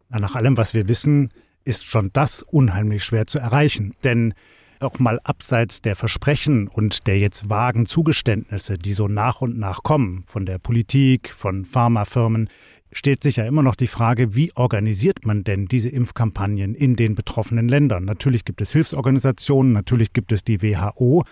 Nach 0.10 0.36
allem, 0.36 0.56
was 0.56 0.76
wir 0.76 0.88
wissen, 0.88 1.32
ist 1.66 1.86
schon 1.86 2.12
das 2.14 2.42
unheimlich 2.44 3.04
schwer 3.04 3.28
zu 3.28 3.40
erreichen. 3.40 3.96
Denn 4.04 4.34
auch 4.80 5.00
mal 5.00 5.20
abseits 5.24 5.82
der 5.82 5.96
Versprechen 5.96 6.68
und 6.68 7.08
der 7.08 7.20
jetzt 7.20 7.50
vagen 7.50 7.86
Zugeständnisse, 7.86 8.78
die 8.78 8.94
so 8.94 9.08
nach 9.08 9.42
und 9.42 9.58
nach 9.58 9.84
kommen, 9.84 10.24
von 10.28 10.46
der 10.46 10.60
Politik, 10.60 11.30
von 11.30 11.66
Pharmafirmen, 11.66 12.50
steht 12.92 13.24
sich 13.24 13.38
ja 13.38 13.46
immer 13.46 13.64
noch 13.64 13.76
die 13.76 13.88
Frage, 13.88 14.36
wie 14.36 14.54
organisiert 14.56 15.26
man 15.26 15.44
denn 15.44 15.66
diese 15.66 15.90
Impfkampagnen 15.90 16.76
in 16.76 16.96
den 16.96 17.16
betroffenen 17.16 17.68
Ländern? 17.68 18.06
Natürlich 18.06 18.46
gibt 18.46 18.62
es 18.62 18.72
Hilfsorganisationen, 18.72 19.74
natürlich 19.74 20.14
gibt 20.14 20.32
es 20.32 20.44
die 20.44 20.62
WHO, 20.62 21.24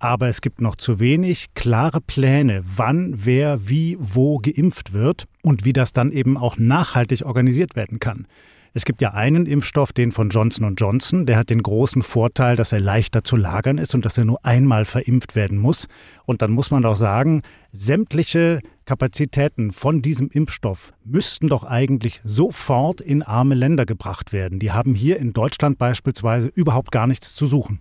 aber 0.00 0.28
es 0.28 0.40
gibt 0.40 0.60
noch 0.60 0.76
zu 0.76 1.00
wenig 1.00 1.54
klare 1.54 2.00
Pläne, 2.00 2.62
wann, 2.76 3.14
wer, 3.24 3.68
wie, 3.68 3.96
wo 3.98 4.38
geimpft 4.38 4.92
wird 4.92 5.26
und 5.42 5.64
wie 5.64 5.72
das 5.72 5.92
dann 5.92 6.12
eben 6.12 6.36
auch 6.36 6.58
nachhaltig 6.58 7.24
organisiert 7.24 7.74
werden 7.74 8.00
kann. 8.00 8.26
Es 8.74 8.84
gibt 8.84 9.00
ja 9.00 9.14
einen 9.14 9.46
Impfstoff, 9.46 9.92
den 9.92 10.12
von 10.12 10.28
Johnson 10.30 10.74
Johnson, 10.76 11.26
der 11.26 11.36
hat 11.36 11.50
den 11.50 11.62
großen 11.62 12.02
Vorteil, 12.02 12.56
dass 12.56 12.72
er 12.72 12.80
leichter 12.80 13.24
zu 13.24 13.36
lagern 13.36 13.78
ist 13.78 13.94
und 13.94 14.04
dass 14.04 14.18
er 14.18 14.24
nur 14.24 14.44
einmal 14.44 14.84
verimpft 14.84 15.34
werden 15.34 15.58
muss. 15.58 15.88
Und 16.26 16.42
dann 16.42 16.52
muss 16.52 16.70
man 16.70 16.82
doch 16.82 16.96
sagen, 16.96 17.42
sämtliche 17.72 18.60
Kapazitäten 18.84 19.72
von 19.72 20.02
diesem 20.02 20.30
Impfstoff 20.30 20.92
müssten 21.04 21.48
doch 21.48 21.64
eigentlich 21.64 22.20
sofort 22.24 23.00
in 23.00 23.22
arme 23.22 23.54
Länder 23.54 23.86
gebracht 23.86 24.32
werden. 24.32 24.58
Die 24.58 24.72
haben 24.72 24.94
hier 24.94 25.18
in 25.18 25.32
Deutschland 25.32 25.78
beispielsweise 25.78 26.48
überhaupt 26.48 26.90
gar 26.92 27.06
nichts 27.06 27.34
zu 27.34 27.46
suchen. 27.46 27.80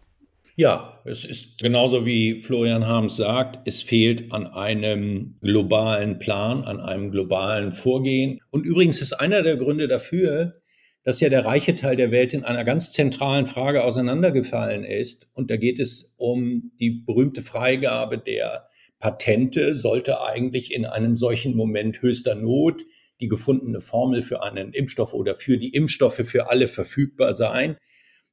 Ja, 0.60 1.00
es 1.06 1.24
ist 1.24 1.60
genauso 1.60 2.06
wie 2.08 2.41
Florian 2.41 2.88
Harms 2.88 3.17
sagt, 3.17 3.60
es 3.65 3.84
fehlt 3.84 4.32
an 4.32 4.48
einem 4.48 5.36
globalen 5.41 6.17
Plan, 6.17 6.63
an 6.63 6.79
einem 6.79 7.12
globalen 7.12 7.72
Vorgehen. 7.74 8.39
Und 8.50 8.65
übrigens 8.65 9.00
ist 9.00 9.13
einer 9.13 9.44
der 9.44 9.58
Gründe 9.58 9.88
dafür, 9.88 10.56
dass 11.08 11.22
ja 11.22 11.30
der 11.30 11.46
reiche 11.46 11.74
Teil 11.74 11.96
der 11.96 12.12
Welt 12.12 12.34
in 12.34 12.44
einer 12.44 12.66
ganz 12.66 12.92
zentralen 12.92 13.46
Frage 13.46 13.86
auseinandergefallen 13.86 14.84
ist. 14.84 15.30
Und 15.34 15.50
da 15.50 15.56
geht 15.56 15.80
es 15.80 16.14
um 16.18 16.74
die 16.82 16.90
berühmte 16.90 17.42
Freigabe 17.42 18.18
der 18.18 18.68
Patente, 19.00 19.74
sollte 19.74 20.22
eigentlich 20.22 20.74
in 20.74 20.84
einem 20.84 21.16
solchen 21.16 21.56
Moment 21.56 22.02
höchster 22.02 22.36
Not 22.36 22.84
die 23.22 23.30
gefundene 23.30 23.80
Formel 23.80 24.22
für 24.22 24.44
einen 24.44 24.74
Impfstoff 24.74 25.14
oder 25.14 25.36
für 25.36 25.58
die 25.58 25.70
Impfstoffe 25.70 26.26
für 26.26 26.50
alle 26.50 26.68
verfügbar 26.68 27.34
sein. 27.34 27.78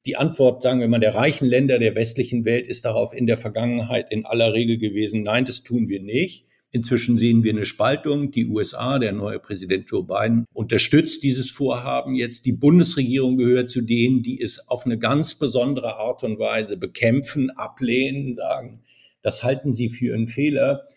Die 0.05 0.17
Antwort, 0.17 0.65
sagen 0.65 0.81
wir 0.81 0.89
mal, 0.89 0.99
der 0.99 1.15
reichen 1.15 1.47
Länder 1.47 1.79
der 1.79 1.95
westlichen 1.95 2.45
Welt 2.45 2.67
ist 2.67 2.85
darauf 2.85 3.15
in 3.15 3.29
der 3.29 3.37
Vergangenheit 3.37 4.11
in 4.11 4.27
aller 4.27 4.53
Regel 4.53 4.79
gewesen, 4.79 5.23
nein, 5.23 5.45
das 5.45 5.63
tun 5.63 5.89
wir 5.89 6.03
nicht. 6.03 6.49
Inzwischen 6.75 7.17
sehen 7.17 7.45
wir 7.45 7.53
eine 7.53 7.67
Spaltung. 7.67 8.33
Die 8.33 8.49
USA, 8.49 8.99
der 8.99 9.13
neue 9.13 9.39
Präsident 9.39 9.89
Joe 9.89 10.03
Biden, 10.03 10.45
unterstützt 10.53 11.23
dieses 11.23 11.49
Vorhaben 11.49 12.17
jetzt. 12.17 12.47
Die 12.47 12.53
Bundesregierung 12.53 13.37
gehört 13.37 13.71
zu 13.71 13.81
denen, 13.81 14.25
die 14.25 14.43
es 14.43 14.67
auf 14.67 14.85
eine 14.85 14.99
ganz 14.99 15.37
besondere 15.37 15.99
Art 15.99 16.25
und 16.25 16.41
Weise 16.41 16.77
bekämpfen, 16.77 17.51
ablehnen, 17.51 18.35
sagen, 18.35 18.83
das 19.23 19.45
halten 19.45 19.71
sie 19.71 19.89
für 19.89 20.15
einen 20.15 20.27
Fehler. 20.27 20.89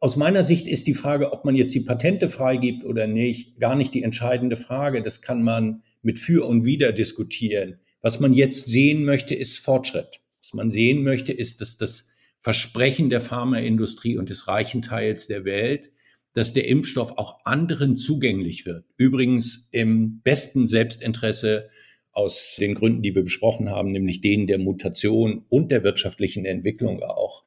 Aus 0.00 0.16
meiner 0.16 0.42
Sicht 0.42 0.66
ist 0.66 0.88
die 0.88 0.94
Frage, 0.94 1.32
ob 1.32 1.44
man 1.44 1.54
jetzt 1.54 1.76
die 1.76 1.80
Patente 1.80 2.28
freigibt 2.28 2.84
oder 2.84 3.06
nicht, 3.06 3.60
gar 3.60 3.76
nicht 3.76 3.94
die 3.94 4.02
entscheidende 4.02 4.56
Frage. 4.56 5.00
Das 5.00 5.22
kann 5.22 5.44
man 5.44 5.84
mit 6.02 6.18
für 6.18 6.44
und 6.44 6.64
wider 6.64 6.90
diskutieren. 6.90 7.78
Was 8.02 8.18
man 8.18 8.34
jetzt 8.34 8.66
sehen 8.66 9.04
möchte, 9.04 9.36
ist 9.36 9.58
Fortschritt. 9.58 10.18
Was 10.42 10.54
man 10.54 10.70
sehen 10.70 11.04
möchte, 11.04 11.32
ist, 11.32 11.60
dass 11.60 11.76
das 11.76 12.08
Versprechen 12.40 13.10
der 13.10 13.20
Pharmaindustrie 13.20 14.16
und 14.16 14.30
des 14.30 14.48
reichen 14.48 14.82
Teils 14.82 15.26
der 15.26 15.44
Welt, 15.44 15.92
dass 16.32 16.52
der 16.52 16.66
Impfstoff 16.66 17.12
auch 17.16 17.44
anderen 17.44 17.96
zugänglich 17.96 18.66
wird. 18.66 18.84
Übrigens 18.96 19.68
im 19.72 20.20
besten 20.22 20.66
Selbstinteresse 20.66 21.68
aus 22.12 22.56
den 22.58 22.74
Gründen, 22.74 23.02
die 23.02 23.14
wir 23.14 23.22
besprochen 23.22 23.68
haben, 23.70 23.92
nämlich 23.92 24.20
denen 24.20 24.46
der 24.46 24.58
Mutation 24.58 25.44
und 25.48 25.70
der 25.70 25.84
wirtschaftlichen 25.84 26.44
Entwicklung 26.44 27.02
auch, 27.02 27.44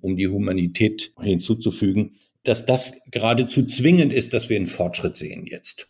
um 0.00 0.16
die 0.16 0.28
Humanität 0.28 1.12
hinzuzufügen, 1.20 2.16
dass 2.42 2.66
das 2.66 3.02
geradezu 3.10 3.66
zwingend 3.66 4.12
ist, 4.12 4.32
dass 4.32 4.48
wir 4.48 4.56
einen 4.56 4.66
Fortschritt 4.66 5.16
sehen 5.16 5.44
jetzt. 5.46 5.88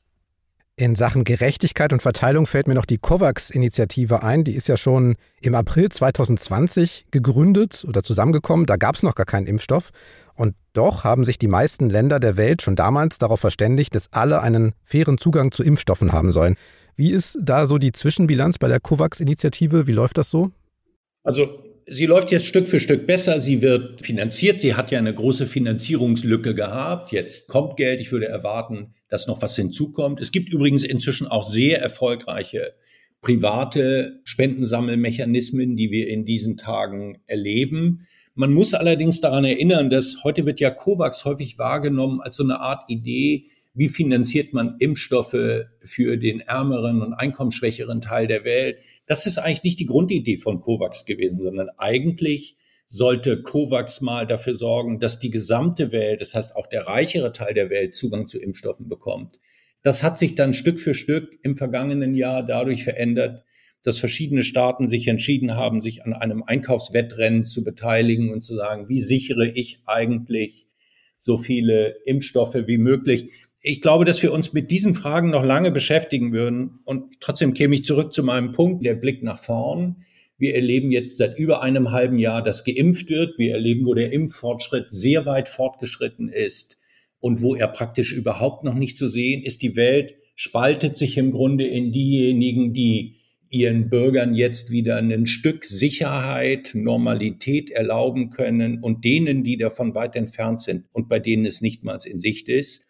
In 0.81 0.97
Sachen 0.97 1.25
Gerechtigkeit 1.25 1.93
und 1.93 2.01
Verteilung 2.01 2.47
fällt 2.47 2.67
mir 2.67 2.73
noch 2.73 2.87
die 2.87 2.97
COVAX-Initiative 2.97 4.23
ein. 4.23 4.45
Die 4.45 4.55
ist 4.55 4.67
ja 4.67 4.79
schon 4.79 5.17
im 5.43 5.55
April 5.55 5.91
2020 5.91 7.05
gegründet 7.11 7.85
oder 7.87 8.03
zusammengekommen. 8.03 8.65
Da 8.65 8.79
gab 8.79 8.95
es 8.95 9.03
noch 9.03 9.15
gar 9.15 9.27
keinen 9.27 9.47
Impfstoff. 9.47 9.91
Und 10.35 10.55
doch 10.73 11.05
haben 11.05 11.27
sich 11.27 11.39
die 11.39 11.49
meisten 11.49 11.91
Länder 11.91 12.19
der 12.19 12.39
Welt 12.39 12.63
schon 12.63 12.77
damals 12.77 13.19
darauf 13.19 13.41
verständigt, 13.41 13.95
dass 13.95 14.11
alle 14.15 14.41
einen 14.41 14.73
fairen 14.83 15.19
Zugang 15.19 15.53
zu 15.53 15.63
Impfstoffen 15.63 16.15
haben 16.15 16.33
sollen. 16.33 16.57
Wie 16.97 17.13
ist 17.13 17.39
da 17.43 17.67
so 17.67 17.77
die 17.77 17.93
Zwischenbilanz 17.93 18.57
bei 18.57 18.69
der 18.69 18.81
COVAX-Initiative? 18.81 19.87
Wie 19.87 19.93
läuft 19.93 20.17
das 20.17 20.31
so? 20.31 20.51
Also 21.25 21.63
sie 21.87 22.07
läuft 22.07 22.31
jetzt 22.31 22.47
Stück 22.47 22.69
für 22.69 22.81
Stück 22.81 23.07
besser. 23.07 23.41
Sie 23.41 23.63
wird 23.63 24.05
finanziert. 24.05 24.61
Sie 24.61 24.75
hat 24.75 24.91
ja 24.91 24.99
eine 24.99 25.15
große 25.15 25.47
Finanzierungslücke 25.47 26.55
gehabt. 26.55 27.13
Jetzt 27.13 27.49
kommt 27.49 27.77
Geld. 27.77 28.01
Ich 28.01 28.13
würde 28.13 28.29
erwarten, 28.29 28.95
dass 29.09 29.27
noch 29.27 29.43
was 29.43 29.57
hinzukommt. 29.57 30.21
Es 30.21 30.33
gibt 30.33 30.53
übrigens 30.53 30.85
inzwischen 30.85 31.27
auch 31.27 31.49
sehr 31.49 31.81
erfolgreiche 31.81 32.75
private 33.21 34.21
Spendensammelmechanismen, 34.25 35.77
die 35.77 35.91
wir 35.91 36.09
in 36.09 36.25
diesen 36.25 36.57
Tagen 36.57 37.19
erleben. 37.27 38.07
Man 38.35 38.53
muss 38.53 38.73
allerdings 38.75 39.21
daran 39.21 39.45
erinnern, 39.45 39.91
dass 39.91 40.25
heute 40.25 40.47
wird 40.47 40.61
ja 40.61 40.71
COVAX 40.71 41.25
häufig 41.25 41.59
wahrgenommen 41.59 42.21
als 42.21 42.37
so 42.37 42.45
eine 42.45 42.61
Art 42.61 42.89
Idee, 42.89 43.49
wie 43.73 43.89
finanziert 43.89 44.53
man 44.53 44.77
Impfstoffe 44.79 45.65
für 45.81 46.17
den 46.17 46.41
ärmeren 46.41 47.03
und 47.03 47.15
einkommensschwächeren 47.15 48.01
Teil 48.01 48.27
der 48.27 48.45
Welt. 48.45 48.79
Das 49.07 49.27
ist 49.27 49.39
eigentlich 49.39 49.63
nicht 49.63 49.79
die 49.81 49.87
Grundidee 49.87 50.39
von 50.39 50.61
COVAX 50.61 51.05
gewesen, 51.05 51.41
sondern 51.41 51.69
eigentlich 51.79 52.57
sollte 52.87 53.43
COVAX 53.43 54.01
mal 54.01 54.27
dafür 54.27 54.55
sorgen, 54.55 54.99
dass 54.99 55.21
die 55.21 55.31
gesamte 55.31 55.93
Welt, 55.93 56.21
das 56.21 56.35
heißt 56.35 56.57
auch 56.57 56.67
der 56.67 56.89
reichere 56.89 57.33
Teil 57.33 57.55
der 57.55 57.71
Welt, 57.71 57.95
Zugang 57.95 58.27
zu 58.27 58.39
Impfstoffen 58.39 58.89
bekommt. 58.89 59.39
Das 59.83 60.03
hat 60.03 60.19
sich 60.19 60.35
dann 60.35 60.53
Stück 60.53 60.81
für 60.81 60.95
Stück 60.95 61.39
im 61.43 61.57
vergangenen 61.57 62.15
Jahr 62.15 62.45
dadurch 62.45 62.83
verändert, 62.83 63.45
dass 63.83 63.99
verschiedene 63.99 64.43
Staaten 64.43 64.89
sich 64.89 65.07
entschieden 65.09 65.55
haben, 65.55 65.81
sich 65.81 66.05
an 66.05 66.13
einem 66.13 66.43
Einkaufswettrennen 66.43 67.45
zu 67.45 67.65
beteiligen 67.65 68.31
und 68.31 68.43
zu 68.43 68.57
sagen, 68.57 68.89
wie 68.89 69.01
sichere 69.01 69.47
ich 69.47 69.81
eigentlich 69.87 70.67
so 71.17 71.39
viele 71.39 71.97
Impfstoffe 72.05 72.57
wie 72.67 72.79
möglich. 72.79 73.31
Ich 73.63 73.83
glaube, 73.83 74.07
dass 74.07 74.23
wir 74.23 74.33
uns 74.33 74.55
mit 74.55 74.71
diesen 74.71 74.95
Fragen 74.95 75.31
noch 75.31 75.45
lange 75.45 75.71
beschäftigen 75.71 76.33
würden. 76.33 76.81
Und 76.85 77.21
trotzdem 77.21 77.53
käme 77.53 77.75
ich 77.75 77.85
zurück 77.85 78.15
zu 78.15 78.23
meinem 78.23 78.53
Punkt, 78.53 78.85
der 78.87 78.95
Blick 78.95 79.23
nach 79.23 79.39
vorn. 79.39 80.05
Wir 80.39 80.55
erleben 80.55 80.91
jetzt 80.91 81.19
seit 81.19 81.39
über 81.39 81.63
einem 81.63 81.91
halben 81.91 82.19
Jahr, 82.19 82.43
dass 82.43 82.65
geimpft 82.65 83.11
wird. 83.11 83.39
Wir 83.39 83.53
erleben, 83.53 83.85
wo 83.85 83.93
der 83.93 84.13
Impffortschritt 84.13 84.91
sehr 84.91 85.27
weit 85.27 85.51
fortgeschritten 85.51 86.31
ist 86.31 86.79
und 87.19 87.43
wo 87.43 87.55
er 87.55 87.69
praktisch 87.69 88.13
überhaupt 88.13 88.65
noch 88.65 88.75
nicht 88.75 88.97
zu 88.97 89.09
sehen 89.09 89.43
ist. 89.43 89.61
Die 89.61 89.77
Welt 89.77 90.15
spaltet 90.35 90.97
sich 90.97 91.19
im 91.19 91.33
Grunde 91.33 91.67
in 91.67 91.93
diejenigen, 91.93 92.73
die 92.73 93.17
ihren 93.51 93.91
Bürgern 93.91 94.35
jetzt 94.35 94.71
wieder 94.71 94.97
ein 94.97 95.27
Stück 95.27 95.67
Sicherheit, 95.67 96.71
Normalität 96.73 97.69
erlauben 97.69 98.31
können 98.31 98.83
und 98.83 99.05
denen, 99.05 99.45
die 99.45 99.59
davon 99.59 99.95
weit 99.95 100.17
entfernt 100.17 100.63
sind 100.63 100.87
und 100.93 101.11
bei 101.11 101.19
denen 101.19 101.45
es 101.45 101.61
nicht 101.61 101.85
mal 101.85 101.99
in 102.07 102.19
Sicht 102.21 102.49
ist. 102.49 102.87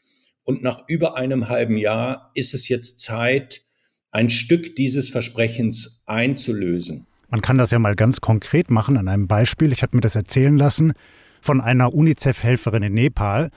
Und 0.50 0.64
nach 0.64 0.82
über 0.88 1.16
einem 1.16 1.48
halben 1.48 1.76
Jahr 1.76 2.32
ist 2.34 2.54
es 2.54 2.68
jetzt 2.68 2.98
Zeit, 2.98 3.62
ein 4.10 4.30
Stück 4.30 4.74
dieses 4.74 5.08
Versprechens 5.08 6.02
einzulösen. 6.06 7.06
Man 7.28 7.40
kann 7.40 7.56
das 7.56 7.70
ja 7.70 7.78
mal 7.78 7.94
ganz 7.94 8.20
konkret 8.20 8.68
machen 8.68 8.96
an 8.96 9.06
einem 9.06 9.28
Beispiel. 9.28 9.70
Ich 9.70 9.82
habe 9.82 9.96
mir 9.96 10.00
das 10.00 10.16
erzählen 10.16 10.58
lassen 10.58 10.94
von 11.40 11.60
einer 11.60 11.94
UNICEF-Helferin 11.94 12.82
in 12.82 12.94
Nepal. 12.94 13.50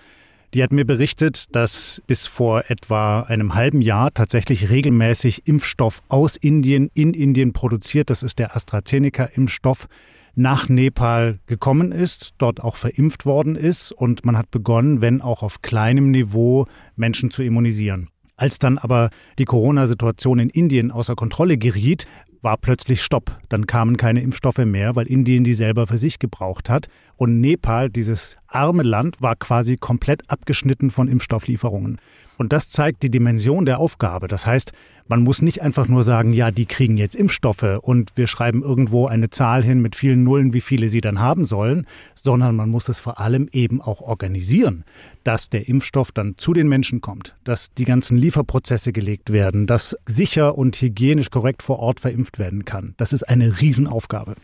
Die 0.54 0.62
hat 0.62 0.72
mir 0.72 0.86
berichtet, 0.86 1.56
dass 1.56 2.04
bis 2.06 2.28
vor 2.28 2.66
etwa 2.68 3.22
einem 3.22 3.56
halben 3.56 3.82
Jahr 3.82 4.14
tatsächlich 4.14 4.70
regelmäßig 4.70 5.48
Impfstoff 5.48 6.04
aus 6.10 6.36
Indien 6.36 6.92
in 6.94 7.16
Indien 7.16 7.54
produziert. 7.54 8.12
Das 8.12 8.22
ist 8.22 8.38
der 8.38 8.56
AstraZeneca-Impfstoff 8.56 9.88
nach 10.36 10.70
Nepal 10.70 11.40
gekommen 11.46 11.92
ist, 11.92 12.34
dort 12.38 12.62
auch 12.62 12.75
verimpft 12.75 13.25
worden 13.25 13.56
ist 13.56 13.92
und 13.92 14.25
man 14.25 14.38
hat 14.38 14.52
begonnen, 14.52 15.02
wenn 15.02 15.22
auch 15.22 15.44
auf 15.44 15.62
kleinem 15.62 16.12
Niveau, 16.12 16.66
Menschen 16.96 17.32
zu 17.32 17.44
immunisieren. 17.44 18.10
Als 18.36 18.58
dann 18.58 18.78
aber 18.78 19.10
die 19.38 19.46
Corona-Situation 19.46 20.40
in 20.40 20.50
Indien 20.50 20.92
außer 20.92 21.16
Kontrolle 21.16 21.58
geriet, 21.58 22.08
war 22.42 22.58
plötzlich 22.58 23.02
Stopp. 23.02 23.40
Dann 23.48 23.68
kamen 23.68 23.96
keine 23.96 24.22
Impfstoffe 24.22 24.58
mehr, 24.58 24.96
weil 24.96 25.08
Indien 25.08 25.44
die 25.44 25.54
selber 25.54 25.88
für 25.88 25.98
sich 25.98 26.20
gebraucht 26.20 26.70
hat. 26.70 26.88
Und 27.16 27.40
Nepal, 27.40 27.90
dieses 27.90 28.38
arme 28.48 28.84
Land, 28.84 29.22
war 29.22 29.36
quasi 29.36 29.78
komplett 29.78 30.30
abgeschnitten 30.30 30.92
von 30.92 31.08
Impfstofflieferungen. 31.08 32.00
Und 32.38 32.54
das 32.54 32.70
zeigt 32.70 33.04
die 33.04 33.10
Dimension 33.12 33.66
der 33.66 33.80
Aufgabe. 33.80 34.28
Das 34.28 34.48
heißt, 34.48 34.72
man 35.08 35.22
muss 35.22 35.42
nicht 35.42 35.62
einfach 35.62 35.88
nur 35.88 36.04
sagen, 36.04 36.34
ja, 36.34 36.52
die 36.52 36.66
kriegen 36.66 36.98
jetzt 36.98 37.16
Impfstoffe 37.16 37.80
und 37.82 38.12
wir 38.16 38.28
schreiben 38.28 38.63
irgendwo 38.63 39.08
eine 39.08 39.30
Zahl 39.30 39.63
hin 39.63 39.82
mit 39.82 39.96
vielen 39.96 40.24
Nullen, 40.24 40.54
wie 40.54 40.62
viele 40.62 40.90
sie 40.90 41.02
dann 41.02 41.20
haben 41.20 41.46
sollen, 41.46 41.86
sondern 42.16 42.56
man 42.56 42.70
muss 42.70 42.88
es 42.88 43.00
vor 43.00 43.20
allem 43.20 43.50
eben 43.52 43.82
auch 43.82 44.02
organisieren, 44.02 44.86
dass 45.24 45.50
der 45.50 45.68
Impfstoff 45.68 46.12
dann 46.12 46.38
zu 46.38 46.54
den 46.54 46.70
Menschen 46.70 47.02
kommt, 47.02 47.36
dass 47.44 47.74
die 47.74 47.86
ganzen 47.86 48.18
Lieferprozesse 48.18 48.94
gelegt 48.94 49.34
werden, 49.34 49.68
dass 49.68 49.96
sicher 50.06 50.58
und 50.58 50.75
hygienisch 50.78 51.32
korrekt 51.32 51.63
vor 51.63 51.80
Ort 51.80 52.00
verimpft 52.00 52.40
werden 52.40 52.66
kann. 52.66 52.94
Das 52.98 53.13
ist 53.13 53.24
eine 53.24 53.60
Riesenaufgabe. 53.60 54.36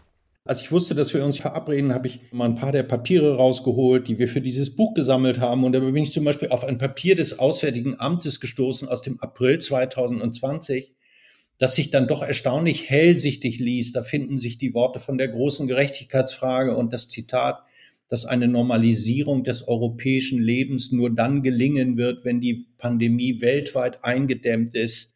Als 0.49 0.63
ich 0.63 0.71
wusste, 0.71 0.95
dass 0.95 1.13
wir 1.13 1.23
uns 1.23 1.37
verabreden, 1.37 1.93
habe 1.93 2.07
ich 2.07 2.21
mal 2.31 2.45
ein 2.45 2.55
paar 2.55 2.71
der 2.71 2.81
Papiere 2.81 3.35
rausgeholt, 3.35 4.07
die 4.07 4.17
wir 4.17 4.27
für 4.27 4.41
dieses 4.41 4.75
Buch 4.75 4.95
gesammelt 4.95 5.39
haben. 5.39 5.63
Und 5.63 5.73
da 5.73 5.79
bin 5.79 5.95
ich 5.97 6.11
zum 6.11 6.23
Beispiel 6.23 6.49
auf 6.49 6.63
ein 6.63 6.79
Papier 6.79 7.15
des 7.15 7.37
Auswärtigen 7.37 7.99
Amtes 7.99 8.39
gestoßen 8.39 8.87
aus 8.87 9.03
dem 9.03 9.19
April 9.19 9.59
2020, 9.59 10.95
das 11.59 11.75
sich 11.75 11.91
dann 11.91 12.07
doch 12.07 12.23
erstaunlich 12.23 12.89
hellsichtig 12.89 13.59
liest. 13.59 13.95
Da 13.95 14.01
finden 14.01 14.39
sich 14.39 14.57
die 14.57 14.73
Worte 14.73 14.97
von 14.97 15.19
der 15.19 15.27
großen 15.27 15.67
Gerechtigkeitsfrage 15.67 16.75
und 16.75 16.93
das 16.93 17.09
Zitat, 17.09 17.61
dass 18.07 18.25
eine 18.25 18.47
Normalisierung 18.47 19.43
des 19.43 19.67
europäischen 19.67 20.41
Lebens 20.41 20.91
nur 20.91 21.13
dann 21.13 21.43
gelingen 21.43 21.95
wird, 21.95 22.25
wenn 22.25 22.41
die 22.41 22.65
Pandemie 22.79 23.39
weltweit 23.39 24.03
eingedämmt 24.03 24.73
ist. 24.73 25.13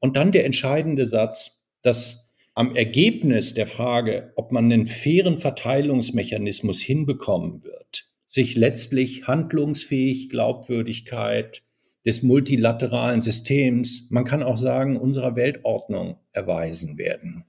Und 0.00 0.18
dann 0.18 0.32
der 0.32 0.44
entscheidende 0.44 1.06
Satz, 1.06 1.64
dass 1.80 2.29
am 2.60 2.76
Ergebnis 2.76 3.54
der 3.54 3.66
Frage, 3.66 4.34
ob 4.36 4.52
man 4.52 4.66
einen 4.66 4.86
fairen 4.86 5.38
Verteilungsmechanismus 5.38 6.82
hinbekommen 6.82 7.64
wird, 7.64 8.04
sich 8.26 8.54
letztlich 8.54 9.26
handlungsfähig 9.26 10.28
Glaubwürdigkeit 10.28 11.62
des 12.04 12.22
multilateralen 12.22 13.22
Systems, 13.22 14.08
man 14.10 14.26
kann 14.26 14.42
auch 14.42 14.58
sagen, 14.58 14.98
unserer 14.98 15.36
Weltordnung 15.36 16.18
erweisen 16.32 16.98
werden. 16.98 17.46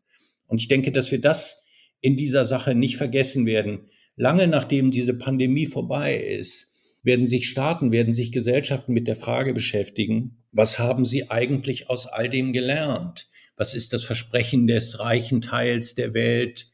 Und 0.47 0.61
ich 0.61 0.69
denke, 0.69 0.93
dass 0.93 1.11
wir 1.11 1.19
das 1.19 1.65
in 1.99 2.15
dieser 2.15 2.45
Sache 2.45 2.73
nicht 2.73 2.95
vergessen 2.95 3.45
werden. 3.45 3.89
Lange 4.15 4.47
nachdem 4.47 4.91
diese 4.91 5.15
Pandemie 5.15 5.65
vorbei 5.65 6.15
ist, 6.15 6.69
werden 7.03 7.27
sich 7.27 7.49
Staaten, 7.49 7.91
werden 7.91 8.13
sich 8.13 8.31
Gesellschaften 8.31 8.93
mit 8.93 9.09
der 9.09 9.17
Frage 9.17 9.53
beschäftigen, 9.53 10.37
was 10.53 10.79
haben 10.79 11.05
sie 11.05 11.29
eigentlich 11.29 11.89
aus 11.89 12.07
all 12.07 12.29
dem 12.29 12.53
gelernt? 12.53 13.29
Was 13.61 13.75
ist 13.75 13.93
das 13.93 14.03
Versprechen 14.03 14.65
des 14.65 14.99
reichen 14.99 15.39
Teils 15.39 15.93
der 15.93 16.15
Welt 16.15 16.71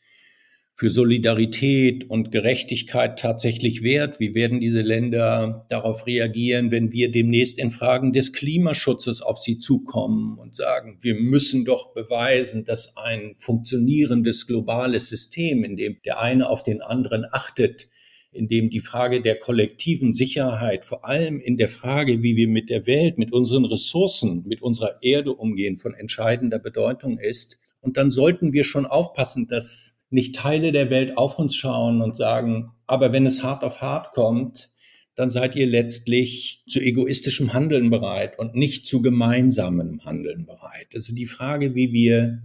für 0.74 0.90
Solidarität 0.90 2.10
und 2.10 2.32
Gerechtigkeit 2.32 3.20
tatsächlich 3.20 3.84
wert? 3.84 4.22
Wie 4.22 4.34
werden 4.34 4.62
diese 4.62 4.80
Länder 4.80 5.66
darauf 5.68 6.08
reagieren, 6.08 6.72
wenn 6.72 6.94
wir 6.94 7.12
demnächst 7.12 7.60
in 7.60 7.72
Fragen 7.72 8.14
des 8.14 8.32
Klimaschutzes 8.32 9.22
auf 9.22 9.38
sie 9.38 9.58
zukommen 9.58 10.38
und 10.38 10.56
sagen, 10.56 11.00
wir 11.02 11.16
müssen 11.16 11.66
doch 11.66 11.94
beweisen, 11.94 12.64
dass 12.64 12.96
ein 12.96 13.36
funktionierendes 13.38 14.48
globales 14.48 15.10
System, 15.10 15.66
in 15.66 15.76
dem 15.76 15.98
der 16.06 16.22
eine 16.22 16.48
auf 16.48 16.64
den 16.64 16.82
anderen 16.82 17.26
achtet, 17.30 17.90
in 18.38 18.48
dem 18.48 18.70
die 18.70 18.80
Frage 18.80 19.22
der 19.22 19.40
kollektiven 19.40 20.14
Sicherheit, 20.14 20.86
vor 20.86 21.06
allem 21.06 21.40
in 21.40 21.58
der 21.58 21.68
Frage, 21.68 22.22
wie 22.24 22.36
wir 22.36 22.48
mit 22.48 22.70
der 22.70 22.86
Welt, 22.86 23.18
mit 23.18 23.34
unseren 23.34 23.66
Ressourcen, 23.66 24.44
mit 24.46 24.62
unserer 24.62 25.02
Erde 25.02 25.34
umgehen, 25.34 25.78
von 25.78 25.94
entscheidender 25.94 26.60
Bedeutung 26.60 27.18
ist. 27.18 27.60
Und 27.82 27.98
dann 27.98 28.12
sollten 28.12 28.54
wir 28.54 28.64
schon 28.64 28.86
aufpassen, 28.86 29.48
dass 29.48 30.00
nicht 30.10 30.36
Teile 30.36 30.72
der 30.72 30.90
Welt 30.90 31.18
auf 31.18 31.38
uns 31.40 31.56
schauen 31.56 32.02
und 32.02 32.16
sagen, 32.16 32.72
aber 32.86 33.12
wenn 33.12 33.26
es 33.26 33.44
hart 33.44 33.64
auf 33.64 33.82
hart 33.82 34.12
kommt, 34.12 34.72
dann 35.16 35.30
seid 35.32 35.56
ihr 35.56 35.66
letztlich 35.66 36.64
zu 36.68 36.80
egoistischem 36.80 37.54
Handeln 37.54 37.90
bereit 37.90 38.38
und 38.38 38.56
nicht 38.56 38.86
zu 38.86 39.02
gemeinsamem 39.02 40.06
Handeln 40.06 40.46
bereit. 40.46 40.90
Also 40.94 41.14
die 41.14 41.26
Frage, 41.26 41.74
wie 41.74 41.92
wir 41.92 42.44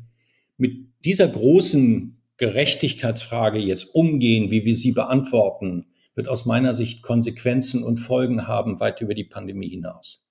mit 0.56 0.86
dieser 1.04 1.28
großen 1.28 2.21
Gerechtigkeitsfrage 2.42 3.60
jetzt 3.60 3.94
umgehen, 3.94 4.50
wie 4.50 4.64
wir 4.64 4.74
sie 4.74 4.90
beantworten, 4.90 5.86
wird 6.16 6.26
aus 6.26 6.44
meiner 6.44 6.74
Sicht 6.74 7.00
Konsequenzen 7.00 7.84
und 7.84 7.98
Folgen 7.98 8.48
haben 8.48 8.80
weit 8.80 9.00
über 9.00 9.14
die 9.14 9.22
Pandemie 9.22 9.68
hinaus. 9.68 10.24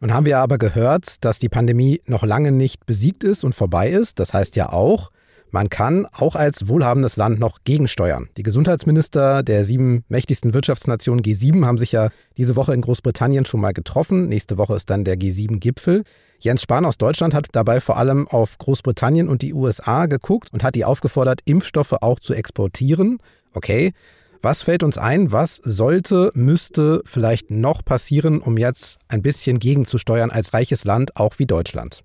Nun 0.00 0.12
haben 0.12 0.26
wir 0.26 0.36
aber 0.36 0.58
gehört, 0.58 1.24
dass 1.24 1.38
die 1.38 1.48
Pandemie 1.48 2.02
noch 2.04 2.24
lange 2.24 2.52
nicht 2.52 2.84
besiegt 2.84 3.24
ist 3.24 3.42
und 3.42 3.54
vorbei 3.54 3.88
ist. 3.88 4.18
Das 4.18 4.34
heißt 4.34 4.54
ja 4.56 4.70
auch, 4.70 5.08
man 5.50 5.70
kann 5.70 6.06
auch 6.12 6.36
als 6.36 6.68
wohlhabendes 6.68 7.16
Land 7.16 7.40
noch 7.40 7.64
gegensteuern. 7.64 8.28
Die 8.36 8.42
Gesundheitsminister 8.42 9.42
der 9.42 9.64
sieben 9.64 10.04
mächtigsten 10.08 10.52
Wirtschaftsnationen 10.52 11.24
G7 11.24 11.64
haben 11.64 11.78
sich 11.78 11.92
ja 11.92 12.10
diese 12.36 12.54
Woche 12.54 12.74
in 12.74 12.82
Großbritannien 12.82 13.46
schon 13.46 13.62
mal 13.62 13.72
getroffen. 13.72 14.28
Nächste 14.28 14.58
Woche 14.58 14.76
ist 14.76 14.90
dann 14.90 15.04
der 15.04 15.16
G7-Gipfel. 15.16 16.04
Jens 16.42 16.62
Spahn 16.62 16.86
aus 16.86 16.96
Deutschland 16.96 17.34
hat 17.34 17.48
dabei 17.52 17.80
vor 17.80 17.98
allem 17.98 18.26
auf 18.26 18.56
Großbritannien 18.56 19.28
und 19.28 19.42
die 19.42 19.52
USA 19.52 20.06
geguckt 20.06 20.50
und 20.54 20.62
hat 20.62 20.74
die 20.74 20.86
aufgefordert, 20.86 21.40
Impfstoffe 21.44 21.92
auch 22.00 22.18
zu 22.18 22.32
exportieren. 22.32 23.18
Okay, 23.52 23.92
was 24.40 24.62
fällt 24.62 24.82
uns 24.82 24.96
ein? 24.96 25.32
Was 25.32 25.56
sollte, 25.56 26.32
müsste 26.32 27.02
vielleicht 27.04 27.50
noch 27.50 27.84
passieren, 27.84 28.40
um 28.40 28.56
jetzt 28.56 28.98
ein 29.08 29.20
bisschen 29.20 29.58
gegenzusteuern 29.58 30.30
als 30.30 30.54
reiches 30.54 30.84
Land, 30.84 31.14
auch 31.16 31.38
wie 31.38 31.46
Deutschland? 31.46 32.04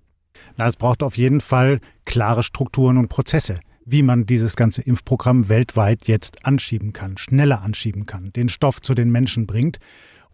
Na, 0.58 0.66
es 0.66 0.76
braucht 0.76 1.02
auf 1.02 1.16
jeden 1.16 1.40
Fall 1.40 1.80
klare 2.04 2.42
Strukturen 2.42 2.98
und 2.98 3.08
Prozesse, 3.08 3.58
wie 3.86 4.02
man 4.02 4.26
dieses 4.26 4.54
ganze 4.54 4.82
Impfprogramm 4.82 5.48
weltweit 5.48 6.08
jetzt 6.08 6.44
anschieben 6.44 6.92
kann, 6.92 7.16
schneller 7.16 7.62
anschieben 7.62 8.04
kann, 8.04 8.34
den 8.34 8.50
Stoff 8.50 8.82
zu 8.82 8.92
den 8.92 9.10
Menschen 9.10 9.46
bringt 9.46 9.78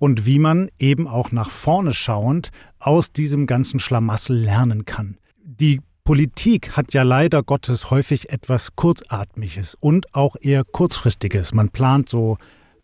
und 0.03 0.27
wie 0.27 0.41
man 0.41 0.69
eben 0.81 1.07
auch 1.07 1.31
nach 1.31 1.49
vorne 1.49 1.95
schauend 1.95 2.51
aus 2.81 3.13
diesem 3.13 3.47
ganzen 3.47 3.79
Schlamassel 3.79 4.37
lernen 4.37 4.85
kann. 4.85 5.17
Die 5.45 5.81
Politik 6.03 6.77
hat 6.77 6.93
ja 6.93 7.05
leider 7.05 7.45
Gottes 7.45 7.89
häufig 7.93 8.31
etwas 8.31 8.75
Kurzatmiges 8.75 9.77
und 9.79 10.13
auch 10.13 10.35
eher 10.41 10.65
Kurzfristiges. 10.65 11.55
Man 11.55 11.69
plant 11.69 12.09
so 12.09 12.37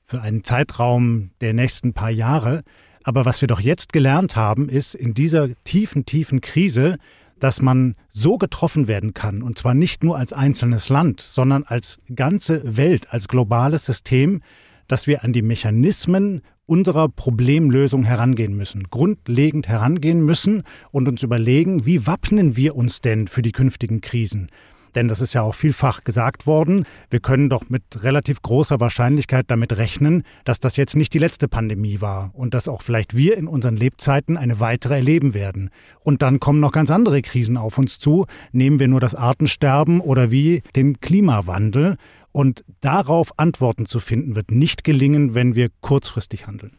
für 0.04 0.20
einen 0.20 0.44
Zeitraum 0.44 1.32
der 1.40 1.54
nächsten 1.54 1.92
paar 1.92 2.10
Jahre. 2.10 2.62
Aber 3.02 3.24
was 3.24 3.40
wir 3.40 3.48
doch 3.48 3.58
jetzt 3.58 3.92
gelernt 3.92 4.36
haben, 4.36 4.68
ist 4.68 4.94
in 4.94 5.12
dieser 5.12 5.48
tiefen, 5.64 6.06
tiefen 6.06 6.40
Krise, 6.40 6.98
dass 7.40 7.60
man 7.60 7.96
so 8.10 8.38
getroffen 8.38 8.86
werden 8.86 9.12
kann, 9.12 9.42
und 9.42 9.58
zwar 9.58 9.74
nicht 9.74 10.04
nur 10.04 10.16
als 10.16 10.32
einzelnes 10.32 10.88
Land, 10.88 11.20
sondern 11.20 11.64
als 11.64 11.98
ganze 12.14 12.76
Welt, 12.76 13.12
als 13.12 13.26
globales 13.26 13.86
System, 13.86 14.40
dass 14.88 15.06
wir 15.06 15.22
an 15.22 15.32
die 15.32 15.42
Mechanismen 15.42 16.42
unserer 16.66 17.08
Problemlösung 17.08 18.04
herangehen 18.04 18.54
müssen, 18.54 18.84
grundlegend 18.90 19.68
herangehen 19.68 20.22
müssen 20.22 20.64
und 20.90 21.08
uns 21.08 21.22
überlegen, 21.22 21.86
wie 21.86 22.06
wappnen 22.06 22.56
wir 22.56 22.76
uns 22.76 23.00
denn 23.00 23.28
für 23.28 23.42
die 23.42 23.52
künftigen 23.52 24.00
Krisen? 24.00 24.50
Denn 24.94 25.08
das 25.08 25.20
ist 25.20 25.34
ja 25.34 25.42
auch 25.42 25.54
vielfach 25.54 26.04
gesagt 26.04 26.46
worden, 26.46 26.84
wir 27.10 27.20
können 27.20 27.48
doch 27.48 27.68
mit 27.68 27.82
relativ 28.02 28.42
großer 28.42 28.80
Wahrscheinlichkeit 28.80 29.44
damit 29.48 29.76
rechnen, 29.76 30.24
dass 30.44 30.60
das 30.60 30.76
jetzt 30.76 30.96
nicht 30.96 31.14
die 31.14 31.18
letzte 31.18 31.48
Pandemie 31.48 32.00
war 32.00 32.30
und 32.34 32.54
dass 32.54 32.68
auch 32.68 32.82
vielleicht 32.82 33.16
wir 33.16 33.36
in 33.36 33.46
unseren 33.46 33.76
Lebzeiten 33.76 34.36
eine 34.36 34.60
weitere 34.60 34.94
erleben 34.94 35.34
werden. 35.34 35.70
Und 36.00 36.22
dann 36.22 36.40
kommen 36.40 36.60
noch 36.60 36.72
ganz 36.72 36.90
andere 36.90 37.22
Krisen 37.22 37.56
auf 37.56 37.78
uns 37.78 37.98
zu, 37.98 38.26
nehmen 38.52 38.78
wir 38.78 38.88
nur 38.88 39.00
das 39.00 39.14
Artensterben 39.14 40.00
oder 40.00 40.30
wie 40.30 40.62
den 40.74 41.00
Klimawandel. 41.00 41.96
Und 42.32 42.64
darauf 42.80 43.38
Antworten 43.38 43.86
zu 43.86 44.00
finden, 44.00 44.36
wird 44.36 44.50
nicht 44.50 44.84
gelingen, 44.84 45.34
wenn 45.34 45.54
wir 45.54 45.70
kurzfristig 45.80 46.46
handeln. 46.46 46.78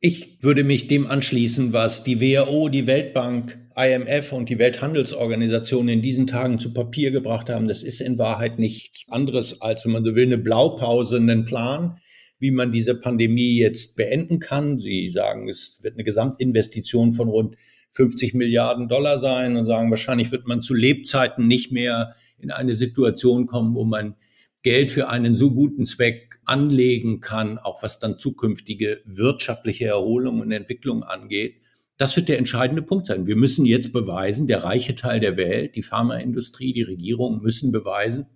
Ich 0.00 0.42
würde 0.42 0.62
mich 0.62 0.86
dem 0.86 1.08
anschließen, 1.08 1.72
was 1.72 2.04
die 2.04 2.20
WHO, 2.20 2.68
die 2.68 2.86
Weltbank, 2.86 3.58
IMF 3.76 4.32
und 4.32 4.48
die 4.48 4.58
Welthandelsorganisation 4.58 5.88
in 5.88 6.02
diesen 6.02 6.26
Tagen 6.26 6.58
zu 6.58 6.72
Papier 6.72 7.10
gebracht 7.10 7.50
haben. 7.50 7.68
Das 7.68 7.82
ist 7.82 8.00
in 8.00 8.18
Wahrheit 8.18 8.58
nichts 8.58 9.04
anderes 9.08 9.60
als, 9.60 9.84
wenn 9.84 9.92
man 9.92 10.04
so 10.04 10.14
will, 10.14 10.26
eine 10.26 10.38
Blaupause, 10.38 11.16
einen 11.16 11.44
Plan, 11.44 11.98
wie 12.38 12.50
man 12.50 12.72
diese 12.72 12.94
Pandemie 12.94 13.58
jetzt 13.58 13.96
beenden 13.96 14.38
kann. 14.38 14.78
Sie 14.78 15.10
sagen, 15.10 15.48
es 15.48 15.80
wird 15.82 15.94
eine 15.94 16.04
Gesamtinvestition 16.04 17.12
von 17.12 17.28
rund 17.28 17.56
50 17.92 18.34
Milliarden 18.34 18.88
Dollar 18.88 19.18
sein 19.18 19.56
und 19.56 19.66
sagen, 19.66 19.90
wahrscheinlich 19.90 20.30
wird 20.30 20.46
man 20.46 20.62
zu 20.62 20.74
Lebzeiten 20.74 21.46
nicht 21.46 21.72
mehr 21.72 22.14
in 22.38 22.50
eine 22.50 22.74
Situation 22.74 23.46
kommen, 23.46 23.74
wo 23.74 23.84
man 23.84 24.14
Geld 24.62 24.90
für 24.92 25.08
einen 25.08 25.36
so 25.36 25.52
guten 25.52 25.86
Zweck 25.86 26.40
anlegen 26.44 27.20
kann, 27.20 27.58
auch 27.58 27.82
was 27.82 28.00
dann 28.00 28.18
zukünftige 28.18 29.02
wirtschaftliche 29.04 29.86
Erholung 29.86 30.40
und 30.40 30.50
Entwicklung 30.50 31.04
angeht. 31.04 31.60
Das 31.96 32.16
wird 32.16 32.28
der 32.28 32.38
entscheidende 32.38 32.82
Punkt 32.82 33.06
sein. 33.06 33.26
Wir 33.26 33.36
müssen 33.36 33.66
jetzt 33.66 33.92
beweisen, 33.92 34.46
der 34.46 34.64
reiche 34.64 34.94
Teil 34.94 35.20
der 35.20 35.36
Welt, 35.36 35.74
die 35.76 35.82
Pharmaindustrie, 35.82 36.72
die 36.72 36.82
Regierung 36.82 37.40
müssen 37.40 37.72
beweisen, 37.72 38.26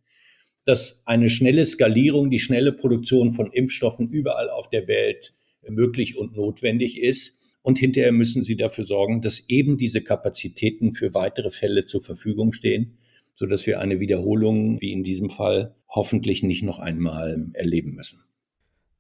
dass 0.64 1.02
eine 1.06 1.28
schnelle 1.28 1.66
Skalierung, 1.66 2.30
die 2.30 2.38
schnelle 2.38 2.72
Produktion 2.72 3.32
von 3.32 3.52
Impfstoffen 3.52 4.08
überall 4.08 4.50
auf 4.50 4.70
der 4.70 4.87
Welt 4.88 5.32
möglich 5.68 6.16
und 6.16 6.37
notwendig 6.37 7.00
ist. 7.00 7.37
Und 7.62 7.78
hinterher 7.78 8.11
müssen 8.11 8.42
sie 8.42 8.56
dafür 8.56 8.85
sorgen, 8.85 9.20
dass 9.22 9.48
eben 9.48 9.78
diese 9.78 10.02
Kapazitäten 10.02 10.94
für 10.94 11.14
weitere 11.14 11.50
Fälle 11.50 11.85
zur 11.85 12.02
Verfügung 12.02 12.52
stehen, 12.52 12.98
so 13.34 13.46
dass 13.46 13.66
wir 13.66 13.80
eine 13.80 14.00
Wiederholung 14.00 14.80
wie 14.80 14.92
in 14.92 15.02
diesem 15.02 15.30
Fall 15.30 15.74
hoffentlich 15.88 16.42
nicht 16.42 16.62
noch 16.62 16.78
einmal 16.78 17.50
erleben 17.54 17.94
müssen. 17.94 18.20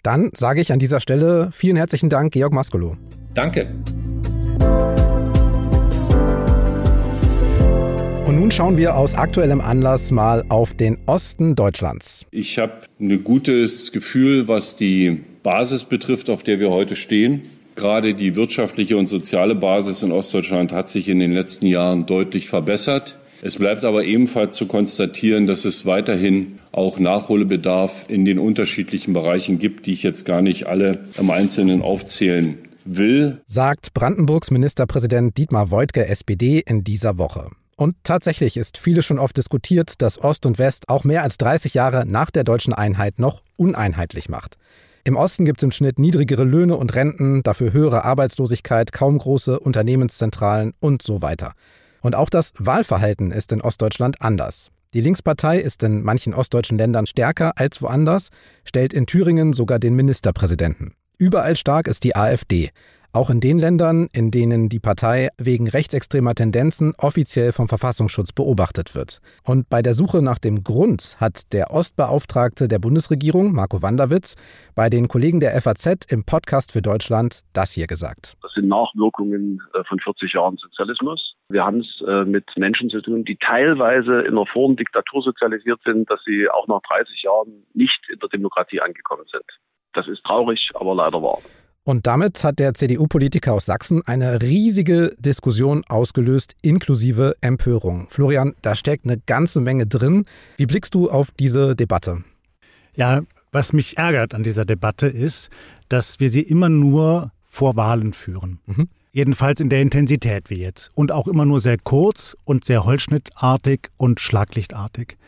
Dann 0.02 0.30
sage 0.34 0.60
ich 0.60 0.72
an 0.72 0.78
dieser 0.78 1.00
Stelle 1.00 1.50
vielen 1.52 1.76
herzlichen 1.76 2.10
Dank, 2.10 2.32
Georg 2.32 2.52
Maskolo. 2.52 2.96
Danke. 3.34 3.68
Und 8.26 8.40
nun 8.40 8.50
schauen 8.50 8.76
wir 8.78 8.96
aus 8.96 9.14
aktuellem 9.14 9.60
Anlass 9.60 10.10
mal 10.10 10.44
auf 10.48 10.74
den 10.74 10.98
Osten 11.06 11.54
Deutschlands. 11.54 12.26
Ich 12.30 12.58
habe 12.58 12.72
ein 12.98 13.22
gutes 13.22 13.92
Gefühl, 13.92 14.48
was 14.48 14.74
die 14.74 15.20
Basis 15.42 15.84
betrifft, 15.84 16.30
auf 16.30 16.42
der 16.42 16.58
wir 16.58 16.70
heute 16.70 16.96
stehen. 16.96 17.42
Gerade 17.74 18.14
die 18.14 18.34
wirtschaftliche 18.34 18.96
und 18.96 19.08
soziale 19.08 19.54
Basis 19.54 20.02
in 20.02 20.12
Ostdeutschland 20.12 20.72
hat 20.72 20.88
sich 20.88 21.08
in 21.08 21.18
den 21.18 21.32
letzten 21.32 21.66
Jahren 21.66 22.06
deutlich 22.06 22.48
verbessert. 22.48 23.18
Es 23.44 23.56
bleibt 23.56 23.84
aber 23.84 24.04
ebenfalls 24.04 24.54
zu 24.54 24.66
konstatieren, 24.66 25.48
dass 25.48 25.64
es 25.64 25.84
weiterhin 25.84 26.60
auch 26.70 27.00
Nachholbedarf 27.00 28.04
in 28.06 28.24
den 28.24 28.38
unterschiedlichen 28.38 29.12
Bereichen 29.12 29.58
gibt, 29.58 29.86
die 29.86 29.92
ich 29.92 30.04
jetzt 30.04 30.24
gar 30.24 30.42
nicht 30.42 30.68
alle 30.68 31.00
im 31.18 31.28
Einzelnen 31.28 31.82
aufzählen 31.82 32.56
will. 32.84 33.40
Sagt 33.48 33.94
Brandenburgs 33.94 34.52
Ministerpräsident 34.52 35.36
Dietmar 35.36 35.72
Woidke, 35.72 36.06
SPD, 36.06 36.62
in 36.64 36.84
dieser 36.84 37.18
Woche. 37.18 37.50
Und 37.74 37.96
tatsächlich 38.04 38.56
ist 38.56 38.78
viele 38.78 39.02
schon 39.02 39.18
oft 39.18 39.36
diskutiert, 39.36 40.00
dass 40.02 40.22
Ost 40.22 40.46
und 40.46 40.60
West 40.60 40.88
auch 40.88 41.02
mehr 41.02 41.24
als 41.24 41.36
30 41.36 41.74
Jahre 41.74 42.04
nach 42.06 42.30
der 42.30 42.44
deutschen 42.44 42.72
Einheit 42.72 43.18
noch 43.18 43.42
uneinheitlich 43.56 44.28
macht. 44.28 44.56
Im 45.02 45.16
Osten 45.16 45.44
gibt 45.44 45.58
es 45.58 45.64
im 45.64 45.72
Schnitt 45.72 45.98
niedrigere 45.98 46.44
Löhne 46.44 46.76
und 46.76 46.94
Renten, 46.94 47.42
dafür 47.42 47.72
höhere 47.72 48.04
Arbeitslosigkeit, 48.04 48.92
kaum 48.92 49.18
große 49.18 49.58
Unternehmenszentralen 49.58 50.74
und 50.78 51.02
so 51.02 51.22
weiter. 51.22 51.54
Und 52.02 52.14
auch 52.14 52.28
das 52.28 52.52
Wahlverhalten 52.58 53.30
ist 53.30 53.52
in 53.52 53.62
Ostdeutschland 53.62 54.20
anders. 54.20 54.70
Die 54.92 55.00
Linkspartei 55.00 55.58
ist 55.58 55.82
in 55.82 56.02
manchen 56.02 56.34
ostdeutschen 56.34 56.76
Ländern 56.76 57.06
stärker 57.06 57.52
als 57.56 57.80
woanders, 57.80 58.28
stellt 58.64 58.92
in 58.92 59.06
Thüringen 59.06 59.54
sogar 59.54 59.78
den 59.78 59.96
Ministerpräsidenten. 59.96 60.92
Überall 61.16 61.56
stark 61.56 61.86
ist 61.86 62.04
die 62.04 62.14
AfD. 62.14 62.70
Auch 63.14 63.28
in 63.28 63.40
den 63.40 63.58
Ländern, 63.58 64.08
in 64.12 64.30
denen 64.30 64.70
die 64.70 64.80
Partei 64.80 65.28
wegen 65.36 65.68
rechtsextremer 65.68 66.34
Tendenzen 66.34 66.94
offiziell 66.96 67.52
vom 67.52 67.68
Verfassungsschutz 67.68 68.32
beobachtet 68.32 68.94
wird. 68.94 69.20
Und 69.44 69.68
bei 69.68 69.82
der 69.82 69.92
Suche 69.92 70.22
nach 70.22 70.38
dem 70.38 70.64
Grund 70.64 71.16
hat 71.20 71.52
der 71.52 71.70
Ostbeauftragte 71.70 72.68
der 72.68 72.78
Bundesregierung, 72.78 73.52
Marco 73.52 73.82
Wanderwitz, 73.82 74.34
bei 74.74 74.88
den 74.88 75.08
Kollegen 75.08 75.40
der 75.40 75.60
FAZ 75.60 76.06
im 76.08 76.24
Podcast 76.24 76.72
für 76.72 76.80
Deutschland 76.80 77.40
das 77.52 77.72
hier 77.72 77.86
gesagt. 77.86 78.38
Das 78.42 78.52
sind 78.54 78.68
Nachwirkungen 78.68 79.60
äh, 79.74 79.84
von 79.84 80.00
40 80.00 80.32
Jahren 80.32 80.56
Sozialismus. 80.56 81.31
Wir 81.48 81.64
haben 81.64 81.80
es 81.80 82.02
äh, 82.06 82.24
mit 82.24 82.46
Menschen 82.56 82.88
zu 82.88 83.00
tun, 83.00 83.24
die 83.24 83.36
teilweise 83.36 84.22
in 84.22 84.32
einer 84.32 84.46
Form 84.46 84.76
Diktatur 84.76 85.22
sozialisiert 85.22 85.80
sind, 85.84 86.10
dass 86.10 86.20
sie 86.24 86.48
auch 86.48 86.66
nach 86.66 86.80
30 86.88 87.22
Jahren 87.22 87.64
nicht 87.74 88.00
in 88.10 88.18
der 88.18 88.28
Demokratie 88.28 88.80
angekommen 88.80 89.24
sind. 89.30 89.44
Das 89.92 90.08
ist 90.08 90.24
traurig, 90.24 90.70
aber 90.74 90.94
leider 90.94 91.22
wahr. 91.22 91.40
Und 91.84 92.06
damit 92.06 92.44
hat 92.44 92.60
der 92.60 92.74
CDU-Politiker 92.74 93.52
aus 93.54 93.66
Sachsen 93.66 94.02
eine 94.06 94.40
riesige 94.40 95.16
Diskussion 95.18 95.82
ausgelöst, 95.88 96.54
inklusive 96.62 97.34
Empörung. 97.40 98.06
Florian, 98.08 98.54
da 98.62 98.76
steckt 98.76 99.04
eine 99.04 99.18
ganze 99.18 99.60
Menge 99.60 99.86
drin. 99.86 100.24
Wie 100.56 100.66
blickst 100.66 100.94
du 100.94 101.10
auf 101.10 101.32
diese 101.32 101.74
Debatte? 101.74 102.22
Ja, 102.94 103.22
was 103.50 103.72
mich 103.72 103.98
ärgert 103.98 104.32
an 104.32 104.44
dieser 104.44 104.64
Debatte 104.64 105.08
ist, 105.08 105.50
dass 105.88 106.20
wir 106.20 106.30
sie 106.30 106.42
immer 106.42 106.68
nur 106.68 107.32
vor 107.44 107.76
Wahlen 107.76 108.12
führen. 108.12 108.60
Mhm. 108.66 108.88
Jedenfalls 109.12 109.60
in 109.60 109.68
der 109.68 109.82
Intensität 109.82 110.48
wie 110.48 110.56
jetzt. 110.56 110.90
Und 110.94 111.12
auch 111.12 111.28
immer 111.28 111.44
nur 111.44 111.60
sehr 111.60 111.76
kurz 111.78 112.36
und 112.44 112.64
sehr 112.64 112.84
holzschnittartig 112.84 113.90
und 113.98 114.20
schlaglichtartig. 114.20 115.18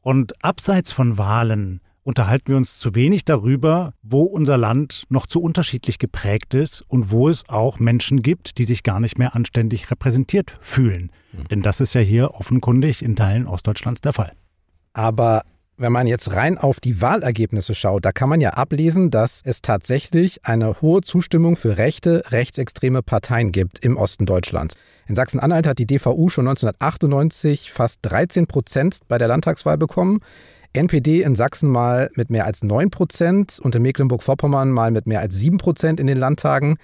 Und 0.00 0.42
abseits 0.42 0.92
von 0.92 1.18
Wahlen 1.18 1.80
unterhalten 2.02 2.48
wir 2.48 2.56
uns 2.56 2.78
zu 2.78 2.94
wenig 2.94 3.24
darüber, 3.24 3.92
wo 4.02 4.22
unser 4.22 4.56
Land 4.56 5.04
noch 5.08 5.26
zu 5.26 5.42
unterschiedlich 5.42 5.98
geprägt 5.98 6.54
ist 6.54 6.82
und 6.82 7.10
wo 7.10 7.28
es 7.28 7.48
auch 7.48 7.78
Menschen 7.78 8.22
gibt, 8.22 8.58
die 8.58 8.64
sich 8.64 8.84
gar 8.84 9.00
nicht 9.00 9.18
mehr 9.18 9.34
anständig 9.34 9.90
repräsentiert 9.90 10.56
fühlen. 10.60 11.10
Mhm. 11.32 11.48
Denn 11.48 11.62
das 11.62 11.80
ist 11.80 11.94
ja 11.94 12.00
hier 12.00 12.34
offenkundig 12.34 13.02
in 13.02 13.16
Teilen 13.16 13.46
Ostdeutschlands 13.46 14.00
der 14.00 14.12
Fall. 14.12 14.32
Aber 14.92 15.42
wenn 15.78 15.92
man 15.92 16.06
jetzt 16.06 16.34
rein 16.34 16.56
auf 16.58 16.80
die 16.80 17.00
Wahlergebnisse 17.00 17.74
schaut, 17.74 18.04
da 18.04 18.12
kann 18.12 18.28
man 18.28 18.40
ja 18.40 18.50
ablesen, 18.50 19.10
dass 19.10 19.42
es 19.44 19.60
tatsächlich 19.60 20.44
eine 20.44 20.80
hohe 20.80 21.02
Zustimmung 21.02 21.56
für 21.56 21.76
rechte, 21.76 22.22
rechtsextreme 22.30 23.02
Parteien 23.02 23.52
gibt 23.52 23.84
im 23.84 23.96
Osten 23.96 24.26
Deutschlands. 24.26 24.74
In 25.06 25.14
Sachsen-Anhalt 25.14 25.66
hat 25.66 25.78
die 25.78 25.86
DVU 25.86 26.28
schon 26.28 26.48
1998 26.48 27.70
fast 27.72 27.98
13 28.02 28.46
Prozent 28.46 29.00
bei 29.08 29.18
der 29.18 29.28
Landtagswahl 29.28 29.76
bekommen. 29.76 30.20
NPD 30.72 31.22
in 31.22 31.36
Sachsen 31.36 31.70
mal 31.70 32.10
mit 32.16 32.30
mehr 32.30 32.46
als 32.46 32.62
9 32.62 32.90
Prozent 32.90 33.58
und 33.62 33.74
in 33.74 33.82
Mecklenburg-Vorpommern 33.82 34.70
mal 34.70 34.90
mit 34.90 35.06
mehr 35.06 35.20
als 35.20 35.36
7 35.36 35.58
Prozent 35.58 36.00
in 36.00 36.06
den 36.06 36.18
Landtagen. 36.18 36.78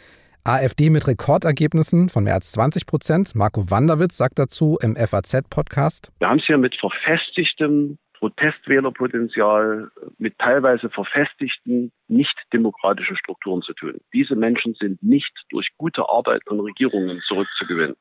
AfD 0.44 0.90
mit 0.90 1.06
Rekordergebnissen 1.06 2.08
von 2.08 2.24
mehr 2.24 2.34
als 2.34 2.52
20 2.52 2.86
Prozent. 2.86 3.34
Marco 3.34 3.70
Wanderwitz 3.70 4.16
sagt 4.16 4.38
dazu 4.38 4.76
im 4.82 4.96
FAZ-Podcast. 4.96 6.10
Wir 6.18 6.28
haben 6.28 6.40
es 6.40 6.46
hier 6.46 6.58
mit 6.58 6.74
verfestigtem 6.80 7.98
Protestwählerpotenzial, 8.22 9.90
mit 10.18 10.38
teilweise 10.38 10.88
verfestigten, 10.90 11.90
nicht 12.06 12.32
demokratischen 12.52 13.16
Strukturen 13.16 13.62
zu 13.62 13.72
tun. 13.72 13.94
Diese 14.14 14.36
Menschen 14.36 14.76
sind 14.78 15.02
nicht 15.02 15.32
durch 15.50 15.66
gute 15.76 16.08
Arbeit 16.08 16.42
von 16.46 16.60
Regierungen 16.60 17.20
zurückzugewinnen. 17.26 17.96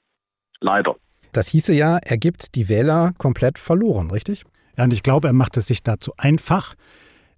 Leider. 0.60 0.96
Das 1.32 1.48
hieße 1.48 1.74
ja, 1.74 1.98
er 1.98 2.18
gibt 2.18 2.54
die 2.54 2.70
Wähler 2.70 3.14
komplett 3.18 3.58
verloren, 3.58 4.12
richtig? 4.12 4.44
Ja, 4.78 4.84
und 4.84 4.94
ich 4.94 5.02
glaube, 5.02 5.26
er 5.26 5.34
macht 5.34 5.58
es 5.58 5.66
sich 5.66 5.82
dazu 5.82 6.14
einfach. 6.18 6.76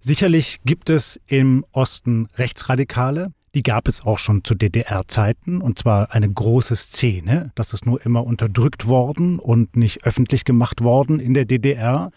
Sicherlich 0.00 0.60
gibt 0.66 0.90
es 0.90 1.18
im 1.26 1.64
Osten 1.72 2.28
Rechtsradikale. 2.36 3.32
Die 3.54 3.62
gab 3.62 3.88
es 3.88 4.04
auch 4.04 4.18
schon 4.18 4.44
zu 4.44 4.54
DDR-Zeiten 4.54 5.62
und 5.62 5.78
zwar 5.78 6.12
eine 6.12 6.30
große 6.30 6.76
Szene. 6.76 7.50
Das 7.54 7.72
ist 7.72 7.86
nur 7.86 8.04
immer 8.04 8.26
unterdrückt 8.26 8.86
worden 8.86 9.38
und 9.38 9.74
nicht 9.74 10.04
öffentlich 10.04 10.44
gemacht 10.44 10.82
worden 10.82 11.18
in 11.18 11.32
der 11.32 11.46
DDR. 11.46 12.10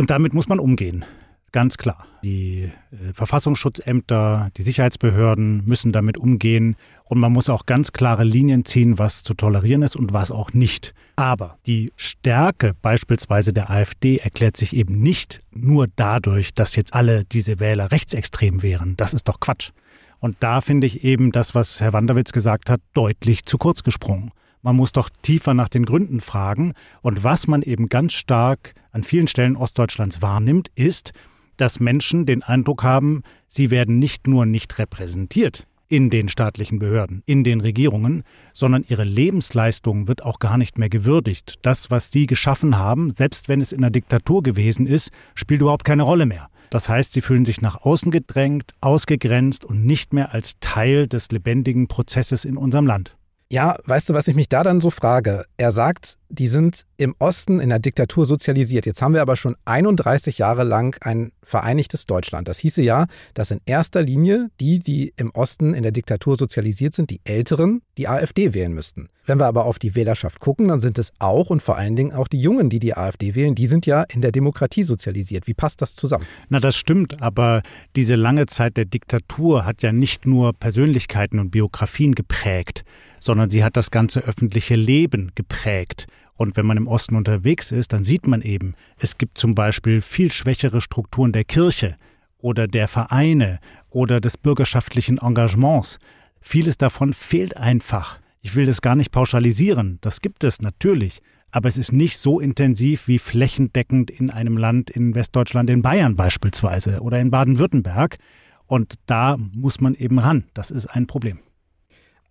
Und 0.00 0.08
damit 0.08 0.32
muss 0.32 0.48
man 0.48 0.60
umgehen. 0.60 1.04
Ganz 1.52 1.76
klar. 1.76 2.06
Die 2.24 2.72
äh, 2.90 3.12
Verfassungsschutzämter, 3.12 4.50
die 4.56 4.62
Sicherheitsbehörden 4.62 5.66
müssen 5.66 5.92
damit 5.92 6.16
umgehen 6.16 6.76
und 7.04 7.18
man 7.18 7.30
muss 7.34 7.50
auch 7.50 7.66
ganz 7.66 7.92
klare 7.92 8.24
Linien 8.24 8.64
ziehen, 8.64 8.98
was 8.98 9.24
zu 9.24 9.34
tolerieren 9.34 9.82
ist 9.82 9.96
und 9.96 10.14
was 10.14 10.30
auch 10.30 10.54
nicht. 10.54 10.94
Aber 11.16 11.58
die 11.66 11.92
Stärke 11.96 12.72
beispielsweise 12.80 13.52
der 13.52 13.68
AfD 13.68 14.16
erklärt 14.16 14.56
sich 14.56 14.74
eben 14.74 15.02
nicht 15.02 15.42
nur 15.50 15.86
dadurch, 15.96 16.54
dass 16.54 16.76
jetzt 16.76 16.94
alle 16.94 17.26
diese 17.26 17.60
Wähler 17.60 17.92
rechtsextrem 17.92 18.62
wären. 18.62 18.96
Das 18.96 19.12
ist 19.12 19.28
doch 19.28 19.38
Quatsch. 19.38 19.72
Und 20.18 20.38
da 20.40 20.62
finde 20.62 20.86
ich 20.86 21.04
eben 21.04 21.30
das, 21.30 21.54
was 21.54 21.78
Herr 21.82 21.92
Wanderwitz 21.92 22.32
gesagt 22.32 22.70
hat, 22.70 22.80
deutlich 22.94 23.44
zu 23.44 23.58
kurz 23.58 23.82
gesprungen. 23.82 24.30
Man 24.62 24.76
muss 24.76 24.92
doch 24.92 25.08
tiefer 25.22 25.54
nach 25.54 25.68
den 25.68 25.86
Gründen 25.86 26.20
fragen. 26.20 26.74
Und 27.02 27.24
was 27.24 27.46
man 27.46 27.62
eben 27.62 27.88
ganz 27.88 28.12
stark 28.12 28.74
an 28.92 29.04
vielen 29.04 29.26
Stellen 29.26 29.56
Ostdeutschlands 29.56 30.20
wahrnimmt, 30.20 30.70
ist, 30.74 31.12
dass 31.56 31.80
Menschen 31.80 32.26
den 32.26 32.42
Eindruck 32.42 32.82
haben, 32.82 33.22
sie 33.46 33.70
werden 33.70 33.98
nicht 33.98 34.26
nur 34.26 34.46
nicht 34.46 34.78
repräsentiert 34.78 35.66
in 35.88 36.08
den 36.08 36.28
staatlichen 36.28 36.78
Behörden, 36.78 37.22
in 37.26 37.42
den 37.42 37.60
Regierungen, 37.60 38.22
sondern 38.52 38.84
ihre 38.86 39.02
Lebensleistung 39.02 40.06
wird 40.06 40.22
auch 40.22 40.38
gar 40.38 40.56
nicht 40.56 40.78
mehr 40.78 40.88
gewürdigt. 40.88 41.58
Das, 41.62 41.90
was 41.90 42.12
sie 42.12 42.26
geschaffen 42.26 42.78
haben, 42.78 43.12
selbst 43.12 43.48
wenn 43.48 43.60
es 43.60 43.72
in 43.72 43.80
der 43.80 43.90
Diktatur 43.90 44.42
gewesen 44.42 44.86
ist, 44.86 45.10
spielt 45.34 45.62
überhaupt 45.62 45.84
keine 45.84 46.04
Rolle 46.04 46.26
mehr. 46.26 46.48
Das 46.70 46.88
heißt, 46.88 47.12
sie 47.12 47.20
fühlen 47.20 47.44
sich 47.44 47.60
nach 47.60 47.82
außen 47.82 48.12
gedrängt, 48.12 48.74
ausgegrenzt 48.80 49.64
und 49.64 49.84
nicht 49.84 50.12
mehr 50.12 50.32
als 50.32 50.60
Teil 50.60 51.08
des 51.08 51.32
lebendigen 51.32 51.88
Prozesses 51.88 52.44
in 52.44 52.56
unserem 52.56 52.86
Land. 52.86 53.16
Ja, 53.52 53.76
weißt 53.84 54.08
du, 54.08 54.14
was 54.14 54.28
ich 54.28 54.36
mich 54.36 54.48
da 54.48 54.62
dann 54.62 54.80
so 54.80 54.90
frage? 54.90 55.44
Er 55.56 55.72
sagt, 55.72 56.18
die 56.28 56.46
sind 56.46 56.86
im 57.00 57.14
Osten 57.18 57.60
in 57.60 57.70
der 57.70 57.78
Diktatur 57.78 58.26
sozialisiert. 58.26 58.84
Jetzt 58.84 59.00
haben 59.00 59.14
wir 59.14 59.22
aber 59.22 59.34
schon 59.34 59.56
31 59.64 60.36
Jahre 60.36 60.64
lang 60.64 60.98
ein 61.00 61.32
vereinigtes 61.42 62.04
Deutschland. 62.04 62.46
Das 62.46 62.58
hieße 62.58 62.82
ja, 62.82 63.06
dass 63.32 63.50
in 63.50 63.62
erster 63.64 64.02
Linie 64.02 64.50
die, 64.60 64.80
die 64.80 65.14
im 65.16 65.30
Osten 65.30 65.72
in 65.72 65.82
der 65.82 65.92
Diktatur 65.92 66.36
sozialisiert 66.36 66.92
sind, 66.92 67.08
die 67.08 67.22
Älteren, 67.24 67.80
die 67.96 68.06
AfD 68.06 68.52
wählen 68.52 68.74
müssten. 68.74 69.08
Wenn 69.24 69.38
wir 69.38 69.46
aber 69.46 69.64
auf 69.64 69.78
die 69.78 69.94
Wählerschaft 69.94 70.40
gucken, 70.40 70.68
dann 70.68 70.80
sind 70.80 70.98
es 70.98 71.14
auch 71.18 71.48
und 71.48 71.62
vor 71.62 71.78
allen 71.78 71.96
Dingen 71.96 72.12
auch 72.12 72.28
die 72.28 72.40
Jungen, 72.40 72.68
die 72.68 72.80
die 72.80 72.94
AfD 72.94 73.34
wählen, 73.34 73.54
die 73.54 73.66
sind 73.66 73.86
ja 73.86 74.02
in 74.02 74.20
der 74.20 74.32
Demokratie 74.32 74.84
sozialisiert. 74.84 75.46
Wie 75.46 75.54
passt 75.54 75.80
das 75.80 75.94
zusammen? 75.94 76.26
Na, 76.50 76.60
das 76.60 76.76
stimmt, 76.76 77.22
aber 77.22 77.62
diese 77.96 78.14
lange 78.14 78.44
Zeit 78.44 78.76
der 78.76 78.84
Diktatur 78.84 79.64
hat 79.64 79.82
ja 79.82 79.90
nicht 79.90 80.26
nur 80.26 80.52
Persönlichkeiten 80.52 81.38
und 81.38 81.50
Biografien 81.50 82.14
geprägt, 82.14 82.84
sondern 83.20 83.48
sie 83.48 83.64
hat 83.64 83.78
das 83.78 83.90
ganze 83.90 84.20
öffentliche 84.20 84.74
Leben 84.74 85.32
geprägt. 85.34 86.06
Und 86.40 86.56
wenn 86.56 86.64
man 86.64 86.78
im 86.78 86.88
Osten 86.88 87.16
unterwegs 87.16 87.70
ist, 87.70 87.92
dann 87.92 88.02
sieht 88.02 88.26
man 88.26 88.40
eben, 88.40 88.72
es 88.96 89.18
gibt 89.18 89.36
zum 89.36 89.54
Beispiel 89.54 90.00
viel 90.00 90.32
schwächere 90.32 90.80
Strukturen 90.80 91.32
der 91.32 91.44
Kirche 91.44 91.96
oder 92.38 92.66
der 92.66 92.88
Vereine 92.88 93.60
oder 93.90 94.22
des 94.22 94.38
bürgerschaftlichen 94.38 95.18
Engagements. 95.18 95.98
Vieles 96.40 96.78
davon 96.78 97.12
fehlt 97.12 97.58
einfach. 97.58 98.20
Ich 98.40 98.54
will 98.54 98.64
das 98.64 98.80
gar 98.80 98.94
nicht 98.94 99.12
pauschalisieren, 99.12 99.98
das 100.00 100.22
gibt 100.22 100.42
es 100.42 100.62
natürlich, 100.62 101.20
aber 101.50 101.68
es 101.68 101.76
ist 101.76 101.92
nicht 101.92 102.16
so 102.16 102.40
intensiv 102.40 103.06
wie 103.06 103.18
flächendeckend 103.18 104.10
in 104.10 104.30
einem 104.30 104.56
Land 104.56 104.88
in 104.88 105.14
Westdeutschland, 105.14 105.68
in 105.68 105.82
Bayern 105.82 106.16
beispielsweise 106.16 107.00
oder 107.02 107.20
in 107.20 107.30
Baden-Württemberg. 107.30 108.16
Und 108.64 108.94
da 109.04 109.36
muss 109.36 109.82
man 109.82 109.94
eben 109.94 110.18
ran. 110.18 110.44
Das 110.54 110.70
ist 110.70 110.86
ein 110.86 111.06
Problem. 111.06 111.40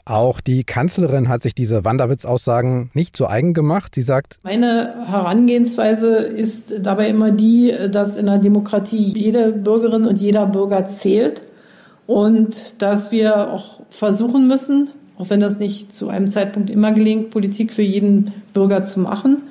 Auch 0.05 0.41
die 0.41 0.63
Kanzlerin 0.63 1.29
hat 1.29 1.43
sich 1.43 1.53
diese 1.53 1.85
Wanderwitz-Aussagen 1.85 2.89
nicht 2.93 3.15
zu 3.15 3.27
eigen 3.27 3.53
gemacht. 3.53 3.93
Sie 3.93 4.01
sagt, 4.01 4.37
meine 4.43 5.05
Herangehensweise 5.05 6.15
ist 6.17 6.85
dabei 6.85 7.09
immer 7.09 7.31
die, 7.31 7.73
dass 7.91 8.17
in 8.17 8.25
der 8.25 8.39
Demokratie 8.39 8.97
jede 8.97 9.51
Bürgerin 9.51 10.05
und 10.05 10.19
jeder 10.19 10.47
Bürger 10.47 10.87
zählt 10.87 11.43
und 12.07 12.81
dass 12.81 13.11
wir 13.11 13.51
auch 13.51 13.81
versuchen 13.91 14.47
müssen, 14.47 14.89
auch 15.17 15.29
wenn 15.29 15.41
das 15.41 15.59
nicht 15.59 15.95
zu 15.95 16.09
einem 16.09 16.31
Zeitpunkt 16.31 16.69
immer 16.69 16.91
gelingt, 16.91 17.29
Politik 17.29 17.71
für 17.71 17.83
jeden 17.83 18.31
Bürger 18.53 18.85
zu 18.85 18.99
machen. 18.99 19.43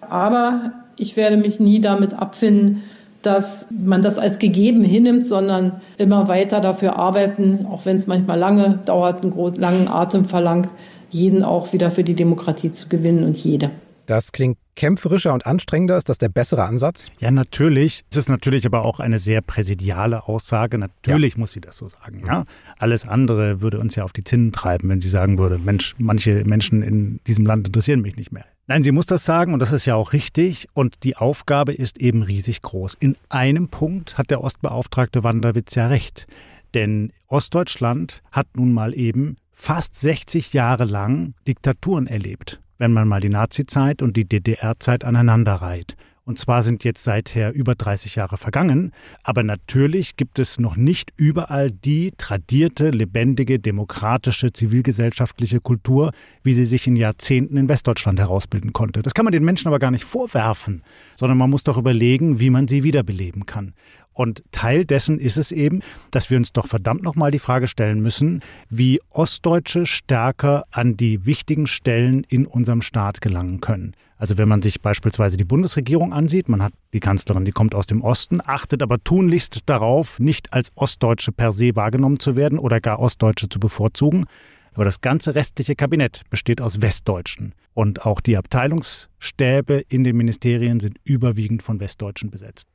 Aber 0.00 0.72
ich 0.96 1.16
werde 1.16 1.36
mich 1.36 1.60
nie 1.60 1.80
damit 1.80 2.14
abfinden, 2.14 2.82
dass 3.26 3.66
man 3.70 4.02
das 4.02 4.18
als 4.18 4.38
gegeben 4.38 4.84
hinnimmt, 4.84 5.26
sondern 5.26 5.80
immer 5.98 6.28
weiter 6.28 6.60
dafür 6.60 6.96
arbeiten, 6.96 7.66
auch 7.66 7.84
wenn 7.86 7.96
es 7.96 8.06
manchmal 8.06 8.38
lange 8.38 8.80
dauert, 8.84 9.22
einen 9.22 9.32
großen, 9.32 9.60
langen 9.60 9.88
Atem 9.88 10.26
verlangt, 10.26 10.68
jeden 11.10 11.42
auch 11.42 11.72
wieder 11.72 11.90
für 11.90 12.04
die 12.04 12.14
Demokratie 12.14 12.72
zu 12.72 12.88
gewinnen 12.88 13.24
und 13.24 13.36
jede. 13.36 13.70
Das 14.06 14.32
klingt 14.32 14.58
kämpferischer 14.76 15.32
und 15.32 15.46
anstrengender. 15.46 15.96
Ist 15.96 16.08
das 16.08 16.18
der 16.18 16.28
bessere 16.28 16.64
Ansatz? 16.64 17.10
Ja, 17.20 17.30
natürlich. 17.30 18.02
Es 18.10 18.16
ist 18.18 18.28
natürlich 18.28 18.66
aber 18.66 18.84
auch 18.84 19.00
eine 19.00 19.18
sehr 19.18 19.40
präsidiale 19.40 20.28
Aussage. 20.28 20.78
Natürlich 20.78 21.34
ja. 21.34 21.40
muss 21.40 21.52
sie 21.52 21.60
das 21.60 21.78
so 21.78 21.88
sagen. 21.88 22.22
Ja? 22.26 22.44
Alles 22.78 23.06
andere 23.06 23.60
würde 23.60 23.78
uns 23.78 23.96
ja 23.96 24.04
auf 24.04 24.12
die 24.12 24.24
Zinnen 24.24 24.52
treiben, 24.52 24.88
wenn 24.88 25.00
sie 25.00 25.08
sagen 25.08 25.38
würde, 25.38 25.58
Mensch, 25.58 25.94
manche 25.98 26.44
Menschen 26.44 26.82
in 26.82 27.20
diesem 27.26 27.46
Land 27.46 27.66
interessieren 27.66 28.02
mich 28.02 28.16
nicht 28.16 28.32
mehr. 28.32 28.44
Nein, 28.66 28.82
sie 28.82 28.92
muss 28.92 29.06
das 29.06 29.24
sagen 29.24 29.52
und 29.52 29.60
das 29.60 29.72
ist 29.72 29.84
ja 29.86 29.94
auch 29.94 30.12
richtig. 30.12 30.68
Und 30.72 31.04
die 31.04 31.16
Aufgabe 31.16 31.72
ist 31.72 32.00
eben 32.00 32.22
riesig 32.22 32.62
groß. 32.62 32.96
In 32.98 33.16
einem 33.28 33.68
Punkt 33.68 34.16
hat 34.16 34.30
der 34.30 34.42
Ostbeauftragte 34.42 35.22
Wanderwitz 35.22 35.74
ja 35.74 35.88
recht. 35.88 36.26
Denn 36.72 37.12
Ostdeutschland 37.28 38.22
hat 38.32 38.48
nun 38.54 38.72
mal 38.72 38.94
eben 38.94 39.36
fast 39.52 39.94
60 39.96 40.52
Jahre 40.52 40.84
lang 40.84 41.34
Diktaturen 41.46 42.06
erlebt 42.06 42.60
wenn 42.78 42.92
man 42.92 43.08
mal 43.08 43.20
die 43.20 43.28
Nazizeit 43.28 44.02
und 44.02 44.16
die 44.16 44.28
DDR-Zeit 44.28 45.04
aneinander 45.04 45.54
reiht. 45.54 45.96
Und 46.26 46.38
zwar 46.38 46.62
sind 46.62 46.84
jetzt 46.84 47.04
seither 47.04 47.52
über 47.52 47.74
30 47.74 48.14
Jahre 48.14 48.38
vergangen, 48.38 48.92
aber 49.22 49.42
natürlich 49.42 50.16
gibt 50.16 50.38
es 50.38 50.58
noch 50.58 50.74
nicht 50.74 51.12
überall 51.18 51.70
die 51.70 52.12
tradierte, 52.16 52.88
lebendige, 52.88 53.58
demokratische, 53.58 54.50
zivilgesellschaftliche 54.50 55.60
Kultur, 55.60 56.12
wie 56.42 56.54
sie 56.54 56.64
sich 56.64 56.86
in 56.86 56.96
Jahrzehnten 56.96 57.58
in 57.58 57.68
Westdeutschland 57.68 58.18
herausbilden 58.18 58.72
konnte. 58.72 59.02
Das 59.02 59.12
kann 59.12 59.26
man 59.26 59.32
den 59.32 59.44
Menschen 59.44 59.68
aber 59.68 59.78
gar 59.78 59.90
nicht 59.90 60.04
vorwerfen, 60.04 60.82
sondern 61.14 61.36
man 61.36 61.50
muss 61.50 61.62
doch 61.62 61.76
überlegen, 61.76 62.40
wie 62.40 62.48
man 62.48 62.68
sie 62.68 62.84
wiederbeleben 62.84 63.44
kann. 63.44 63.74
Und 64.14 64.42
Teil 64.52 64.84
dessen 64.84 65.18
ist 65.18 65.36
es 65.36 65.52
eben, 65.52 65.80
dass 66.10 66.30
wir 66.30 66.38
uns 66.38 66.52
doch 66.52 66.68
verdammt 66.68 67.02
nochmal 67.02 67.32
die 67.32 67.40
Frage 67.40 67.66
stellen 67.66 68.00
müssen, 68.00 68.40
wie 68.70 69.00
Ostdeutsche 69.10 69.86
stärker 69.86 70.64
an 70.70 70.96
die 70.96 71.26
wichtigen 71.26 71.66
Stellen 71.66 72.24
in 72.28 72.46
unserem 72.46 72.80
Staat 72.80 73.20
gelangen 73.20 73.60
können. 73.60 73.94
Also 74.16 74.38
wenn 74.38 74.48
man 74.48 74.62
sich 74.62 74.80
beispielsweise 74.80 75.36
die 75.36 75.44
Bundesregierung 75.44 76.12
ansieht, 76.12 76.48
man 76.48 76.62
hat 76.62 76.72
die 76.92 77.00
Kanzlerin, 77.00 77.44
die 77.44 77.52
kommt 77.52 77.74
aus 77.74 77.86
dem 77.86 78.02
Osten, 78.02 78.40
achtet 78.40 78.82
aber 78.82 79.02
tunlichst 79.02 79.60
darauf, 79.66 80.20
nicht 80.20 80.52
als 80.52 80.70
Ostdeutsche 80.76 81.32
per 81.32 81.52
se 81.52 81.74
wahrgenommen 81.74 82.20
zu 82.20 82.36
werden 82.36 82.58
oder 82.58 82.80
gar 82.80 83.00
Ostdeutsche 83.00 83.48
zu 83.48 83.58
bevorzugen. 83.58 84.26
Aber 84.74 84.84
das 84.84 85.00
ganze 85.00 85.34
restliche 85.34 85.76
Kabinett 85.76 86.22
besteht 86.30 86.60
aus 86.60 86.80
Westdeutschen. 86.80 87.54
Und 87.74 88.06
auch 88.06 88.20
die 88.20 88.36
Abteilungsstäbe 88.36 89.84
in 89.88 90.04
den 90.04 90.16
Ministerien 90.16 90.80
sind 90.80 90.98
überwiegend 91.04 91.62
von 91.62 91.80
Westdeutschen 91.80 92.30
besetzt. 92.30 92.68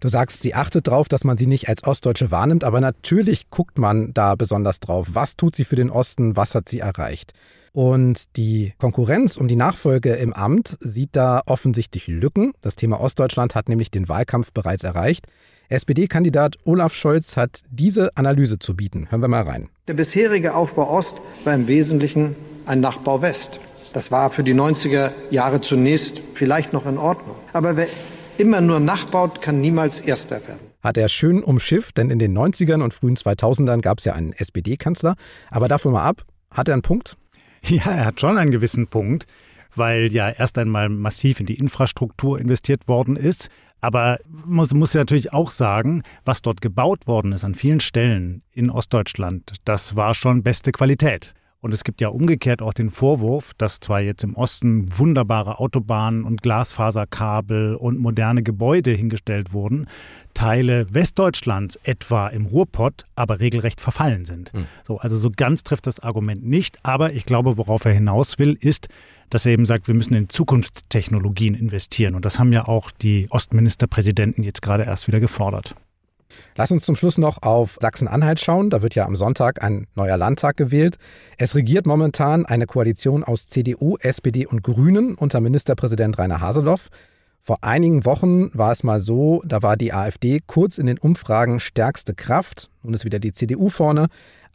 Du 0.00 0.08
sagst, 0.08 0.42
sie 0.42 0.54
achtet 0.54 0.86
darauf, 0.86 1.08
dass 1.08 1.24
man 1.24 1.38
sie 1.38 1.46
nicht 1.46 1.68
als 1.68 1.84
Ostdeutsche 1.84 2.30
wahrnimmt, 2.30 2.64
aber 2.64 2.80
natürlich 2.80 3.50
guckt 3.50 3.78
man 3.78 4.12
da 4.14 4.34
besonders 4.34 4.80
drauf. 4.80 5.08
Was 5.12 5.36
tut 5.36 5.56
sie 5.56 5.64
für 5.64 5.76
den 5.76 5.90
Osten? 5.90 6.36
Was 6.36 6.54
hat 6.54 6.68
sie 6.68 6.80
erreicht? 6.80 7.32
Und 7.72 8.36
die 8.36 8.72
Konkurrenz 8.78 9.36
um 9.36 9.48
die 9.48 9.56
Nachfolge 9.56 10.14
im 10.14 10.32
Amt 10.32 10.78
sieht 10.80 11.10
da 11.12 11.42
offensichtlich 11.44 12.06
Lücken. 12.06 12.54
Das 12.62 12.74
Thema 12.74 13.00
Ostdeutschland 13.00 13.54
hat 13.54 13.68
nämlich 13.68 13.90
den 13.90 14.08
Wahlkampf 14.08 14.52
bereits 14.52 14.82
erreicht. 14.82 15.26
SPD-Kandidat 15.68 16.56
Olaf 16.64 16.94
Scholz 16.94 17.36
hat 17.36 17.60
diese 17.70 18.16
Analyse 18.16 18.58
zu 18.58 18.76
bieten. 18.76 19.10
Hören 19.10 19.20
wir 19.20 19.28
mal 19.28 19.42
rein. 19.42 19.68
Der 19.88 19.94
bisherige 19.94 20.54
Aufbau 20.54 20.88
Ost 20.88 21.20
war 21.44 21.54
im 21.54 21.68
Wesentlichen 21.68 22.36
ein 22.64 22.80
Nachbau 22.80 23.20
West. 23.20 23.60
Das 23.92 24.10
war 24.10 24.30
für 24.30 24.44
die 24.44 24.54
90er 24.54 25.12
Jahre 25.30 25.60
zunächst 25.60 26.20
vielleicht 26.34 26.72
noch 26.72 26.86
in 26.86 26.98
Ordnung. 26.98 27.36
Aber 27.52 27.76
wer 27.76 27.88
immer 28.38 28.60
nur 28.60 28.80
nachbaut, 28.80 29.40
kann 29.40 29.60
niemals 29.60 30.00
Erster 30.00 30.36
werden. 30.46 30.60
Hat 30.82 30.96
er 30.96 31.08
schön 31.08 31.42
umschifft, 31.42 31.96
denn 31.96 32.10
in 32.10 32.18
den 32.18 32.36
90ern 32.36 32.82
und 32.82 32.94
frühen 32.94 33.16
2000ern 33.16 33.80
gab 33.80 33.98
es 33.98 34.04
ja 34.04 34.12
einen 34.14 34.32
SPD-Kanzler. 34.32 35.16
Aber 35.50 35.68
davon 35.68 35.92
mal 35.92 36.04
ab, 36.04 36.24
hat 36.50 36.68
er 36.68 36.74
einen 36.74 36.82
Punkt? 36.82 37.16
Ja, 37.62 37.90
er 37.90 38.04
hat 38.04 38.20
schon 38.20 38.38
einen 38.38 38.52
gewissen 38.52 38.86
Punkt, 38.86 39.26
weil 39.74 40.12
ja 40.12 40.30
erst 40.30 40.56
einmal 40.56 40.88
massiv 40.88 41.40
in 41.40 41.46
die 41.46 41.58
Infrastruktur 41.58 42.38
investiert 42.38 42.86
worden 42.86 43.16
ist. 43.16 43.48
Aber 43.80 44.18
man 44.28 44.68
muss 44.72 44.94
natürlich 44.94 45.32
auch 45.32 45.50
sagen, 45.50 46.02
was 46.24 46.42
dort 46.42 46.60
gebaut 46.60 47.06
worden 47.06 47.32
ist 47.32 47.44
an 47.44 47.54
vielen 47.54 47.80
Stellen 47.80 48.42
in 48.52 48.70
Ostdeutschland, 48.70 49.54
das 49.64 49.96
war 49.96 50.14
schon 50.14 50.42
beste 50.42 50.72
Qualität. 50.72 51.34
Und 51.60 51.72
es 51.72 51.84
gibt 51.84 52.00
ja 52.00 52.08
umgekehrt 52.08 52.62
auch 52.62 52.74
den 52.74 52.90
Vorwurf, 52.90 53.52
dass 53.54 53.80
zwar 53.80 54.00
jetzt 54.00 54.22
im 54.22 54.34
Osten 54.36 54.86
wunderbare 54.98 55.58
Autobahnen 55.58 56.24
und 56.24 56.42
Glasfaserkabel 56.42 57.74
und 57.74 57.98
moderne 57.98 58.42
Gebäude 58.42 58.92
hingestellt 58.92 59.52
wurden, 59.52 59.86
Teile 60.34 60.86
Westdeutschlands, 60.92 61.76
etwa 61.82 62.28
im 62.28 62.44
Ruhrpott, 62.44 63.04
aber 63.14 63.40
regelrecht 63.40 63.80
verfallen 63.80 64.26
sind. 64.26 64.52
Mhm. 64.52 64.66
So, 64.84 64.98
also 64.98 65.16
so 65.16 65.30
ganz 65.34 65.64
trifft 65.64 65.86
das 65.86 65.98
Argument 65.98 66.44
nicht. 66.44 66.78
Aber 66.82 67.14
ich 67.14 67.24
glaube, 67.24 67.56
worauf 67.56 67.86
er 67.86 67.92
hinaus 67.92 68.38
will, 68.38 68.56
ist, 68.60 68.88
dass 69.30 69.46
er 69.46 69.52
eben 69.52 69.64
sagt, 69.64 69.88
wir 69.88 69.94
müssen 69.94 70.14
in 70.14 70.28
Zukunftstechnologien 70.28 71.54
investieren. 71.54 72.14
Und 72.14 72.24
das 72.24 72.38
haben 72.38 72.52
ja 72.52 72.68
auch 72.68 72.90
die 72.90 73.28
Ostministerpräsidenten 73.30 74.44
jetzt 74.44 74.60
gerade 74.60 74.84
erst 74.84 75.08
wieder 75.08 75.20
gefordert. 75.20 75.74
Lass 76.56 76.70
uns 76.70 76.84
zum 76.84 76.96
Schluss 76.96 77.18
noch 77.18 77.42
auf 77.42 77.76
Sachsen-Anhalt 77.80 78.40
schauen. 78.40 78.70
Da 78.70 78.82
wird 78.82 78.94
ja 78.94 79.06
am 79.06 79.16
Sonntag 79.16 79.62
ein 79.62 79.86
neuer 79.94 80.16
Landtag 80.16 80.56
gewählt. 80.56 80.96
Es 81.38 81.54
regiert 81.54 81.86
momentan 81.86 82.46
eine 82.46 82.66
Koalition 82.66 83.24
aus 83.24 83.48
CDU, 83.48 83.96
SPD 84.00 84.46
und 84.46 84.62
Grünen 84.62 85.14
unter 85.14 85.40
Ministerpräsident 85.40 86.18
Rainer 86.18 86.40
Haseloff. 86.40 86.88
Vor 87.42 87.62
einigen 87.62 88.04
Wochen 88.04 88.50
war 88.58 88.72
es 88.72 88.82
mal 88.82 89.00
so, 89.00 89.40
da 89.46 89.62
war 89.62 89.76
die 89.76 89.92
AfD 89.92 90.40
kurz 90.44 90.78
in 90.78 90.86
den 90.86 90.98
Umfragen 90.98 91.60
stärkste 91.60 92.12
Kraft. 92.12 92.70
Nun 92.82 92.92
ist 92.92 93.04
wieder 93.04 93.20
die 93.20 93.32
CDU 93.32 93.68
vorne. 93.68 94.08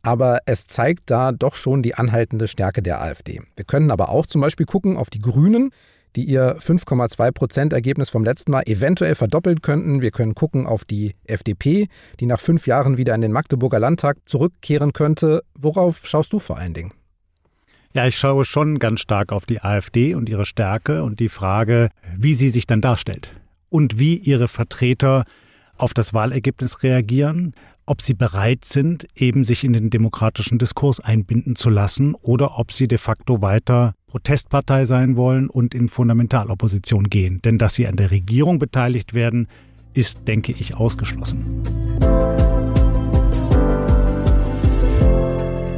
Aber 0.04 0.40
es 0.46 0.68
zeigt 0.68 1.10
da 1.12 1.32
doch 1.32 1.56
schon 1.56 1.84
die 1.84 1.96
anhaltende 1.96 2.48
Stärke 2.48 2.82
der 2.82 3.02
AfD. 3.02 3.42
Wir 3.56 3.66
können 3.66 3.92
aber 3.92 4.10
auch 4.10 4.26
zum 4.26 4.42
Beispiel 4.42 4.66
gucken 4.66 4.98
auf 4.98 5.10
die 5.10 5.22
Grünen 5.22 5.72
die 6.16 6.26
ihr 6.26 6.58
5,2 6.58 7.32
Prozent 7.32 7.74
Ergebnis 7.74 8.10
vom 8.10 8.24
letzten 8.24 8.52
Mal 8.52 8.64
eventuell 8.66 9.16
verdoppeln 9.16 9.62
könnten. 9.62 10.02
Wir 10.02 10.12
können 10.12 10.36
gucken 10.36 10.66
auf 10.66 10.86
die 10.86 11.16
FDP, 11.26 11.88
die 12.20 12.26
nach 12.26 12.40
fünf 12.40 12.68
Jahren 12.68 12.98
wieder 12.98 13.16
in 13.16 13.22
den 13.22 13.32
Magdeburger 13.32 13.80
Landtag 13.80 14.18
zurückkehren 14.26 14.94
könnte. 14.94 15.44
Worauf 15.58 16.08
schaust 16.08 16.34
du 16.34 16.40
vor 16.40 16.58
allen 16.58 16.74
Dingen? 16.74 16.94
Ja, 17.94 18.08
ich 18.08 18.18
schaue 18.18 18.46
schon 18.46 18.80
ganz 18.80 19.02
stark 19.02 19.34
auf 19.34 19.46
die 19.46 19.62
AfD 19.62 20.16
und 20.16 20.30
ihre 20.30 20.46
Stärke 20.46 21.04
und 21.04 21.20
die 21.20 21.30
Frage, 21.30 21.90
wie 22.16 22.36
sie 22.36 22.50
sich 22.50 22.66
dann 22.66 22.80
darstellt 22.80 23.34
und 23.70 24.00
wie 24.00 24.16
ihre 24.16 24.48
Vertreter 24.48 25.26
auf 25.78 25.94
das 25.94 26.14
Wahlergebnis 26.14 26.84
reagieren, 26.84 27.54
ob 27.86 28.02
sie 28.02 28.14
bereit 28.14 28.64
sind, 28.64 29.08
eben 29.16 29.44
sich 29.44 29.64
in 29.64 29.74
den 29.74 29.90
demokratischen 29.90 30.58
Diskurs 30.58 31.00
einbinden 31.00 31.56
zu 31.56 31.70
lassen 31.70 32.16
oder 32.16 32.58
ob 32.58 32.72
sie 32.72 32.88
de 32.88 32.98
facto 32.98 33.42
weiter 33.42 33.94
Protestpartei 34.12 34.84
sein 34.84 35.16
wollen 35.16 35.50
und 35.50 35.74
in 35.74 35.88
Fundamentalopposition 35.88 37.10
gehen. 37.10 37.42
Denn 37.44 37.58
dass 37.58 37.76
sie 37.76 37.88
an 37.88 37.96
der 37.96 38.12
Regierung 38.12 38.60
beteiligt 38.60 39.14
werden, 39.14 39.48
ist, 39.94 40.28
denke 40.28 40.52
ich, 40.52 40.76
ausgeschlossen. 40.76 41.64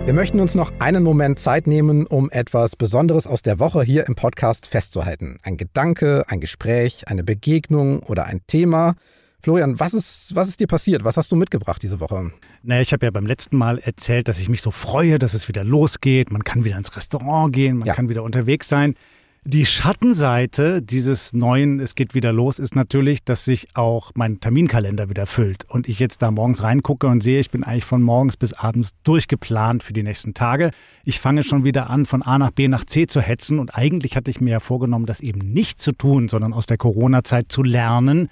Wir 0.05 0.13
möchten 0.13 0.39
uns 0.39 0.55
noch 0.55 0.71
einen 0.79 1.03
Moment 1.03 1.37
Zeit 1.37 1.67
nehmen, 1.67 2.07
um 2.07 2.31
etwas 2.31 2.75
Besonderes 2.75 3.27
aus 3.27 3.43
der 3.43 3.59
Woche 3.59 3.83
hier 3.83 4.07
im 4.07 4.15
Podcast 4.15 4.65
festzuhalten. 4.65 5.37
Ein 5.43 5.55
Gedanke, 5.55 6.25
ein 6.27 6.39
Gespräch, 6.39 7.07
eine 7.07 7.23
Begegnung 7.23 8.01
oder 8.01 8.25
ein 8.25 8.41
Thema. 8.47 8.95
Florian, 9.43 9.77
was 9.77 9.93
ist, 9.93 10.33
was 10.33 10.47
ist 10.47 10.61
dir 10.61 10.67
passiert? 10.67 11.03
Was 11.03 11.17
hast 11.17 11.29
du 11.29 11.35
mitgebracht 11.35 11.83
diese 11.83 11.99
Woche? 11.99 12.31
Naja, 12.63 12.81
ich 12.81 12.93
habe 12.93 13.05
ja 13.05 13.11
beim 13.11 13.25
letzten 13.25 13.57
Mal 13.57 13.77
erzählt, 13.77 14.29
dass 14.29 14.39
ich 14.39 14.47
mich 14.47 14.61
so 14.61 14.71
freue, 14.71 15.19
dass 15.19 15.33
es 15.33 15.49
wieder 15.49 15.65
losgeht. 15.65 16.31
Man 16.31 16.45
kann 16.45 16.63
wieder 16.63 16.77
ins 16.77 16.95
Restaurant 16.95 17.51
gehen, 17.51 17.79
man 17.79 17.87
ja. 17.87 17.93
kann 17.93 18.07
wieder 18.07 18.23
unterwegs 18.23 18.69
sein. 18.69 18.95
Die 19.43 19.65
Schattenseite 19.65 20.81
dieses 20.81 21.33
neuen 21.33 21.81
Es 21.81 21.95
geht 21.95 22.15
wieder 22.15 22.31
los 22.31 22.57
ist 22.57 22.73
natürlich, 22.73 23.25
dass 23.25 23.43
sich 23.43 23.67
auch 23.73 24.11
mein 24.15 24.39
Terminkalender 24.39 25.09
wieder 25.09 25.25
füllt 25.25 25.65
und 25.69 25.89
ich 25.89 25.99
jetzt 25.99 26.21
da 26.21 26.31
morgens 26.31 26.63
reingucke 26.63 27.07
und 27.07 27.21
sehe, 27.21 27.41
ich 27.41 27.51
bin 27.51 27.65
eigentlich 27.65 27.83
von 27.83 28.01
morgens 28.01 28.37
bis 28.37 28.53
abends 28.53 28.91
durchgeplant 29.03 29.83
für 29.83 29.91
die 29.91 30.03
nächsten 30.03 30.33
Tage. 30.33 30.71
Ich 31.03 31.19
fange 31.19 31.43
schon 31.43 31.65
wieder 31.65 31.89
an, 31.89 32.05
von 32.05 32.21
A 32.21 32.39
nach 32.39 32.51
B 32.51 32.69
nach 32.69 32.85
C 32.85 33.07
zu 33.07 33.19
hetzen 33.19 33.59
und 33.59 33.75
eigentlich 33.75 34.15
hatte 34.15 34.31
ich 34.31 34.39
mir 34.39 34.51
ja 34.51 34.59
vorgenommen, 34.61 35.05
das 35.05 35.19
eben 35.19 35.39
nicht 35.39 35.81
zu 35.81 35.91
tun, 35.91 36.29
sondern 36.29 36.53
aus 36.53 36.65
der 36.65 36.77
Corona-Zeit 36.77 37.51
zu 37.51 37.63
lernen, 37.63 38.29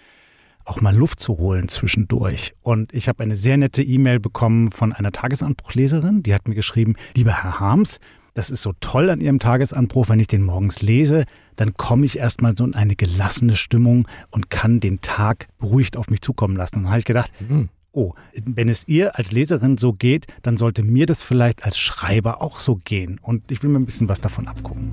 auch 0.72 0.80
mal 0.80 0.96
Luft 0.96 1.20
zu 1.20 1.38
holen 1.38 1.68
zwischendurch. 1.68 2.54
Und 2.62 2.94
ich 2.94 3.10
habe 3.10 3.22
eine 3.24 3.36
sehr 3.36 3.58
nette 3.58 3.84
E-Mail 3.84 4.22
bekommen 4.22 4.72
von 4.72 4.94
einer 4.94 5.12
Tagesanbruchleserin, 5.12 6.24
die 6.24 6.34
hat 6.34 6.48
mir 6.48 6.56
geschrieben, 6.56 6.96
lieber 7.14 7.44
Herr 7.44 7.60
Harms, 7.60 8.00
das 8.34 8.50
ist 8.50 8.62
so 8.62 8.72
toll 8.80 9.10
an 9.10 9.20
Ihrem 9.20 9.40
Tagesanbruch, 9.40 10.08
wenn 10.08 10.22
ich 10.22 10.28
den 10.28 10.44
morgens 10.44 10.82
lese, 10.82 11.26
dann 11.58 11.74
komme 11.74 12.06
ich 12.06 12.18
erstmal 12.18 12.56
so 12.56 12.64
in 12.64 12.74
eine 12.74 12.96
gelassene 12.96 13.58
Stimmung 13.58 14.08
und 14.30 14.50
kann 14.50 14.80
den 14.80 15.02
Tag 15.02 15.50
beruhigt 15.60 15.98
auf 15.98 16.10
mich 16.10 16.22
zukommen 16.22 16.56
lassen. 16.56 16.78
Und 16.78 16.84
dann 16.84 16.92
habe 16.92 17.00
ich 17.00 17.06
gedacht, 17.06 17.32
mhm. 17.42 17.68
oh, 17.92 18.14
wenn 18.34 18.70
es 18.70 18.88
ihr 18.88 19.18
als 19.18 19.34
Leserin 19.34 19.78
so 19.78 19.92
geht, 19.92 20.28
dann 20.44 20.56
sollte 20.56 20.84
mir 20.84 21.06
das 21.06 21.22
vielleicht 21.22 21.66
als 21.66 21.78
Schreiber 21.78 22.42
auch 22.42 22.60
so 22.60 22.78
gehen. 22.78 23.20
Und 23.22 23.52
ich 23.52 23.62
will 23.62 23.70
mir 23.70 23.80
ein 23.80 23.86
bisschen 23.86 24.08
was 24.08 24.22
davon 24.22 24.48
abgucken. 24.48 24.90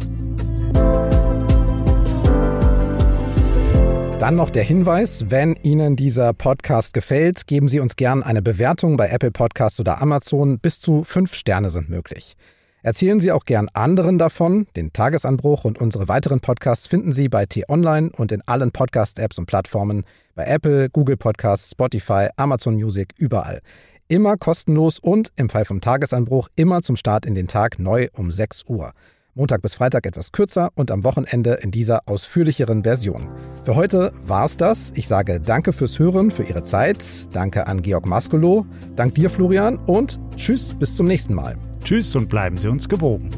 Dann 4.29 4.37
noch 4.37 4.51
der 4.51 4.62
Hinweis, 4.62 5.31
wenn 5.31 5.55
Ihnen 5.62 5.97
dieser 5.97 6.35
Podcast 6.35 6.93
gefällt, 6.93 7.47
geben 7.47 7.67
Sie 7.67 7.81
uns 7.81 7.97
gern 7.97 8.23
eine 8.23 8.43
Bewertung 8.43 8.99
bei 8.99 9.09
Apple 9.09 9.31
Podcasts 9.31 9.81
oder 9.81 10.03
Amazon. 10.03 10.59
Bis 10.59 10.83
zu 10.83 11.03
fünf 11.03 11.35
Sterne 11.35 11.71
sind 11.71 11.88
möglich. 11.88 12.37
Erzählen 12.83 13.21
Sie 13.21 13.33
auch 13.33 13.47
gern 13.47 13.71
anderen 13.73 14.19
davon. 14.19 14.67
Den 14.77 14.93
Tagesanbruch 14.93 15.64
und 15.64 15.81
unsere 15.81 16.09
weiteren 16.09 16.41
Podcasts 16.41 16.87
finden 16.87 17.14
Sie 17.14 17.31
bei 17.31 17.47
T-Online 17.47 18.11
und 18.19 18.31
in 18.31 18.43
allen 18.43 18.71
Podcast-Apps 18.71 19.38
und 19.38 19.47
Plattformen, 19.47 20.05
bei 20.35 20.45
Apple, 20.45 20.91
Google 20.91 21.17
Podcasts, 21.17 21.71
Spotify, 21.71 22.29
Amazon 22.37 22.75
Music, 22.75 23.14
überall. 23.17 23.62
Immer 24.09 24.37
kostenlos 24.37 24.99
und 24.99 25.33
im 25.37 25.49
Fall 25.49 25.64
vom 25.64 25.81
Tagesanbruch 25.81 26.51
immer 26.55 26.83
zum 26.83 26.97
Start 26.97 27.25
in 27.25 27.35
den 27.35 27.49
Tag 27.49 27.79
neu 27.79 28.09
um 28.12 28.31
6 28.31 28.64
Uhr. 28.69 28.93
Montag 29.38 29.62
bis 29.62 29.77
Freitag 29.77 30.05
etwas 30.05 30.33
kürzer 30.33 30.70
und 30.74 30.90
am 30.90 31.05
Wochenende 31.05 31.55
in 31.55 31.70
dieser 31.70 32.09
ausführlicheren 32.09 32.83
Version. 32.83 33.29
Für 33.62 33.77
heute 33.77 34.12
war's 34.24 34.57
das. 34.57 34.92
Ich 34.96 35.07
sage 35.07 35.40
danke 35.40 35.72
fürs 35.72 35.98
Hören, 36.01 36.33
für 36.33 36.42
Ihre 36.42 36.64
Zeit. 36.64 37.05
Danke 37.33 37.68
an 37.68 37.81
Georg 37.81 38.05
Maskolo. 38.05 38.66
Dank 38.96 39.14
dir, 39.14 39.31
Florian. 39.31 39.77
Und 39.87 40.18
tschüss, 40.37 40.74
bis 40.74 40.96
zum 40.96 41.07
nächsten 41.07 41.35
Mal. 41.35 41.57
Tschüss 41.85 42.16
und 42.16 42.29
bleiben 42.29 42.57
Sie 42.57 42.66
uns 42.66 42.88
gewogen. 42.88 43.31